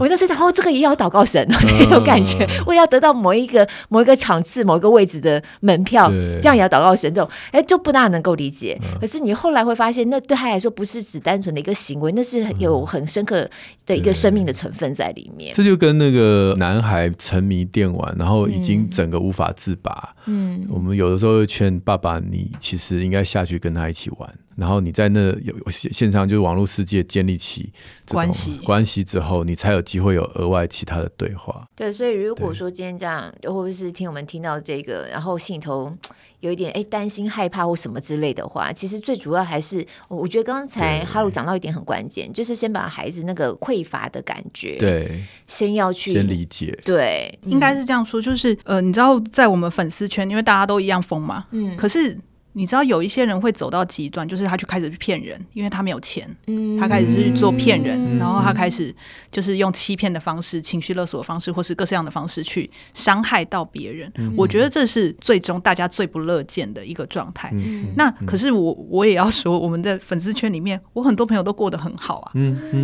[0.00, 3.09] 我就是想，哦，这个也要祷告神，很有感觉，为了要得到。
[3.12, 8.78] 某一个某一个场次某一个位置的门票，对这样也要祷告神，这种哎就不大能够理解。
[8.82, 13.48] 嗯、可是你后来会发现，那对他来说不是只单纯的一个行为，那是有很深刻
[13.86, 15.52] 的一个生命的成分在里面。
[15.54, 20.14] 这就跟那个男孩沉迷电玩，然后已经整个无法自拔。
[20.26, 24.34] 嗯，我们有的时候会劝爸爸，你其实应该下去跟他一起玩。
[24.56, 27.72] 然后你在那有线上就是网络世界建立起
[28.08, 31.66] 关系关系之后，你才有机会有额外其他的对话。
[31.74, 35.92] 对，所以如果说今天这样，会不会是听我们听到这个，然后心里头
[36.40, 46.78] 有一点哎担心、害怕或什么之类的话，其实最主要还是我觉得刚才哈鲁讲到一点很关键，就是先把孩子那个匮乏的感觉，对，先要去先理解。
[46.84, 52.18] 对，应该是这样说，就是呃，你知道在我们粉丝圈，因为大家都一样疯嘛，嗯，可是。
[52.52, 58.94] 你知道有一些人会走到极端，就是他去开始骗人，因为他没有钱，嗯、他开始是去做骗人，嗯、然后他开始
[59.30, 64.10] 就是用欺骗的方式、情绪勒索的方式，或是各式样的方式去伤害到别人。
[64.16, 67.50] 嗯、我觉得这是最终大家最不乐见的一个状态。
[67.54, 72.32] 嗯、那可是我我也要说，我们的粉丝圈里面，我很多朋友都过得很好啊，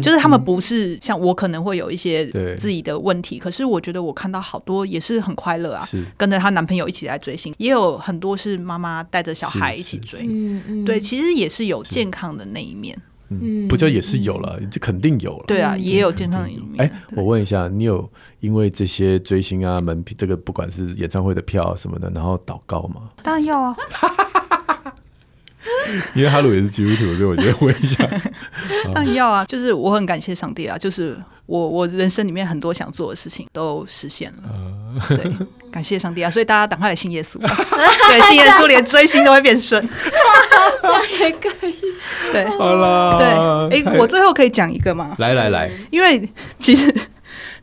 [0.00, 2.24] 就是他们不是像我可能会有一些
[2.56, 5.84] 自己的问题，可是我觉得我看到好多也是很快乐啊，
[6.16, 9.56] 跟着她男朋友一起来追星，也有很多是妈妈带着小孩。
[9.66, 12.96] 还一起追，嗯嗯，对，其实也是有健康的那一面，
[13.28, 16.78] 嗯，不就也是有了，这肯定有了，对啊，也有健康的一面。
[16.78, 18.08] 哎，我问一下，你有
[18.40, 23.10] 因为这些追星啊、门这个不管是演唱会的票什么的，然后祷告吗？
[23.22, 23.76] 当然要啊，
[26.14, 28.08] 因为哈鲁也是基督徒，所以我觉得问一下，
[28.92, 35.32] 当然要啊，就是我很感谢上帝啊，就是我我人生里面很多想做的事情都实现了，对。
[35.76, 36.30] 感谢上帝啊！
[36.30, 39.82] 所以大家赶快来信耶稣， 对，信耶稣连追星都会变顺，
[41.20, 41.74] 也可以。
[42.32, 43.18] 对，好了，
[43.68, 45.14] 对，哎，我最后可以讲一个吗？
[45.18, 46.26] 来来来，因为
[46.58, 46.94] 其实。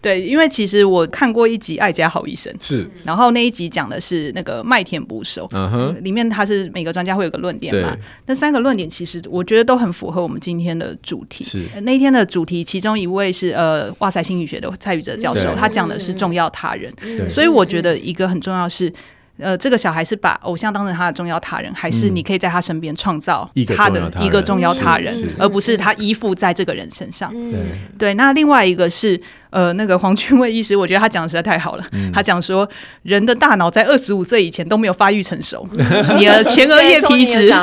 [0.04, 11.46] 对，因为其实我看过一集《爱家好医生》，是，然后那一集讲的是那个麦田捕手，嗯哼，里面他是每个专家会有个论点嘛，那三个论点其实我觉得都很符合我们今天的主题。
[11.46, 16.94] 是，那天的主题其中一位是呃，哇塞心理学的蔡宇哲教授，他讲的是重要他人，
[17.30, 18.92] 所以我觉得一个很重要是。
[19.40, 27.34] 呃，这个小孩是把偶像当成他的重要他人，还是你可以在他身边创造他的一个重要他人，而不是他依附在这个人身上？
[27.34, 27.60] 对，
[27.98, 28.14] 对。
[28.14, 29.20] 那另外一个是。
[29.54, 31.86] 呃，那个黄俊卫医师，我觉得他讲的实在太好了。
[31.92, 32.68] 嗯、他讲说，
[33.04, 35.68] 人的大脑在二十五岁以前都没有发育成熟，
[36.18, 37.54] 你的前额叶皮质，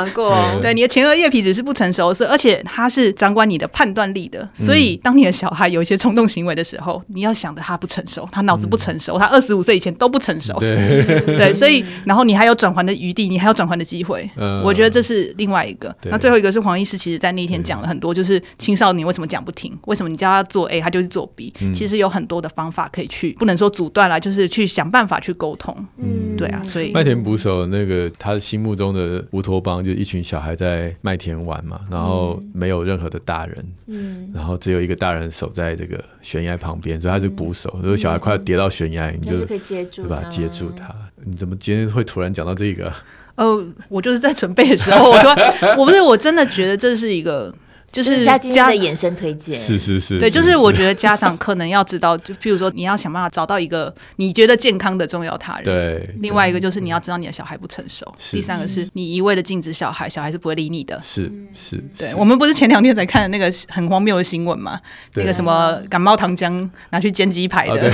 [0.61, 4.47] 对，你的前额叶皮质是不成熟，是而且它是掌管你的判断力的。
[4.53, 10.57] 所以，当你的小孩有一些冲动行为的时候，你要想着他不成熟，他脑子不成熟，他二十五岁以前都不成熟。
[10.59, 11.03] 对，
[11.35, 14.29] 对，所以，然后你还有转圜的余地，你还有转圜的机会。
[14.37, 15.93] 嗯，我觉得这是另外一个。
[16.03, 21.53] 那最后一个是黄医师，其实在那一天讲了很多，就是青少年为什么讲不听，为什么你叫他做 A，他就去做 B。
[21.81, 25.75] 其实有很多的方法可以去，不能说阻断了，就是去想办法去沟通。
[25.97, 37.79] 嗯，对啊，所以麦田捕手那个他心目中的乌托邦，就一群小孩在麦田玩嘛，然后没有任何的大人，嗯，然后只有一个大人守在这个悬崖旁边，所以他是捕手。
[37.81, 40.23] 如果小孩快要跌到悬崖，你就可以接住，对吧？
[40.29, 40.93] 接住他。
[41.25, 42.93] 你怎么今天会突然讲到这个？
[43.33, 45.35] 呃，我就是在准备的时候，我说
[45.79, 47.51] 我不是，我真的觉得这是一个。
[47.91, 56.09] 就是家今天的衍生推荐，是是是，对，就是我觉得家长可能要知道，就譬如说你要想办法找到一个你觉得健康的重要他人，对。
[56.21, 61.83] 另外一个就是你要知道你的小孩不成熟，第三个是你一味的禁止小孩，小孩是不会理你的，是是。
[61.97, 64.79] 对，我们不是前两天才看的那个很荒谬的新闻嘛？
[65.15, 67.91] 那个什么感冒糖浆拿去煎鸡排的，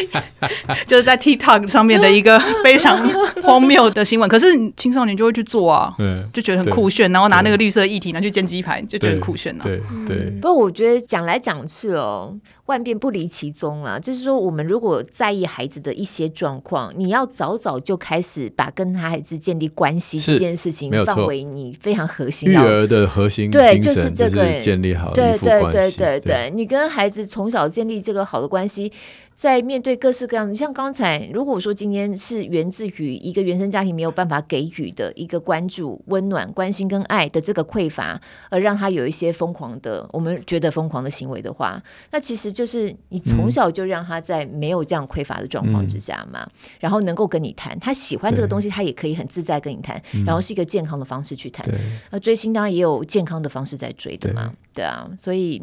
[0.88, 2.96] 就是在 TikTok 上面的一个非常
[3.42, 4.26] 荒谬的新闻。
[4.26, 4.46] 可是
[4.78, 5.94] 青少年就会去做啊，
[6.32, 9.09] 就觉得很酷炫，然后拿那个绿色液体拿去煎鸡排，就觉得。
[9.10, 10.30] 很酷炫呢，对对。
[10.40, 12.34] 不过我觉得讲来讲去哦，
[12.66, 13.98] 万变不离其宗啊。
[13.98, 22.50] 就是说，我们如果在意孩子的一些状况，你要早早就开始把跟他孩子建立关系这件事情放为你非常核心。
[22.50, 28.92] 育儿的核心对，就是这个建立好对对对对对，你跟孩子从小建立这个好的关系。
[29.40, 38.20] 在面对各式各样的，像刚才，如果说今天是源自于一个原生家庭没有办法给予的一个关注、温暖、关心跟爱的这个匮乏，
[38.50, 51.66] 而让他有一些疯狂的，我们觉得疯狂的行为的话，那其实就是你从小就让他在没有这样匮乏的状况之下嘛，嗯、然后能够跟你谈，他喜欢这个东西，他也可以很自在跟你谈，然后是一个健康的方式去谈。
[52.10, 55.62] 那对追星当然也有健康的方式在追的嘛，对，对啊，所以。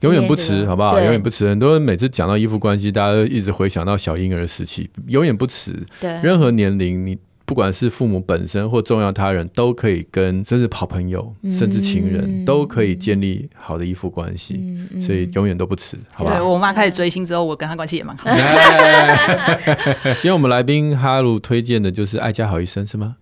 [0.00, 1.00] 永远不迟，好不好？
[1.00, 1.48] 永远不迟。
[1.48, 4.88] 很多人每次讲到依附关系，大家都一直回想到小婴儿时期。
[5.08, 5.74] 永远不迟。
[6.00, 14.60] 对，任何年龄，你不管是父母本身或重要他人，都可以跟，甚至好朋友，甚至情人，都可以建立好的依附关系。
[15.00, 16.44] 所以永远都不迟，好吧？
[16.44, 18.30] 我妈开始追星之后，我跟她关系也蛮好。
[20.04, 23.16] 今天我们来宾哈鲁推荐的就是《爱家好医生》，是吗？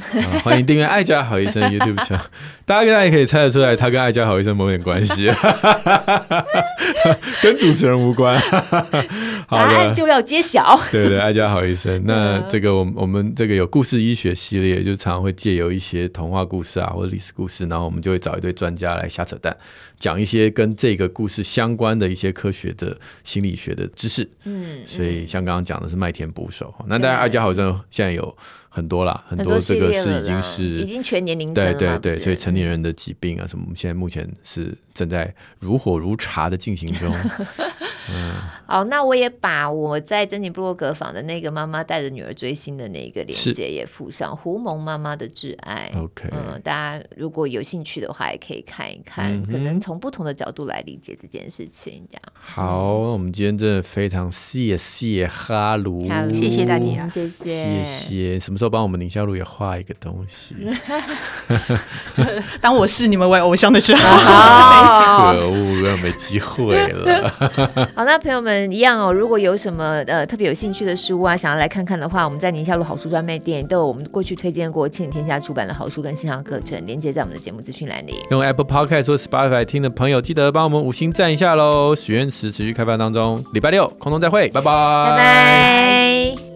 [0.42, 2.24] 欢迎订阅《爱家好医生》YouTube 频道，
[2.64, 5.30] 大家大家也可以猜得出来，他跟《爱家好医生》某点关系，
[7.42, 8.40] 跟主持人无关。
[9.48, 10.78] 答案就要揭晓。
[10.90, 12.02] 对对，爱家好医生。
[12.06, 19.56] 那这个我们我们这个有故事医学系列，就常常会借由一些童话故事啊，或者历史故事，然后我们就会找一堆专家来瞎扯淡，
[19.98, 24.28] 讲一些跟这个故事相关的一些科学的心理学的知识。
[24.44, 28.36] 嗯，所以像刚刚讲的是麦田捕手，那大家爱家好医生现在有。
[28.72, 37.12] 很多啦，很多这个是已经是已经全年龄对对对，所以成年人的疾病啊什么，我们现在目前是正在如火如茶的进行中。
[38.08, 38.34] 嗯，
[38.66, 45.92] 好，那我也把我在珍妮布洛格访的那个妈妈带着女儿追星的那个链接也附上，胡蒙妈妈的挚爱。
[45.96, 52.06] OK，嗯，大家如果有兴趣的话，也可以看一看，嗯、可能从不同的角度来理解这件事情。
[52.10, 52.22] 这样。
[52.34, 58.40] 好，我们今天真的非常谢谢哈鲁，谢谢大家，谢谢，谢谢。
[58.40, 60.54] 什么时候帮我们宁夏路也画一个东西？
[62.60, 64.02] 当我是你们为偶像的时候，
[65.32, 67.89] 可恶，又没机会了。
[67.94, 69.12] 好，那朋友们一样哦。
[69.12, 78.14] 如果有什么呃特别有兴趣的书啊，想要来看看的话，我们在宁夏路好书专卖店都有我们过去推荐过千里天下出版的好书跟线上课程，连接在我们的节目资讯栏里。
[78.30, 81.94] 用 Apple Podcast 或 Spotify 听的朋友，记得帮我们五星赞一下喽！
[81.94, 86.49] 许愿池持续开放当中，礼拜六空中再会，拜拜，拜拜。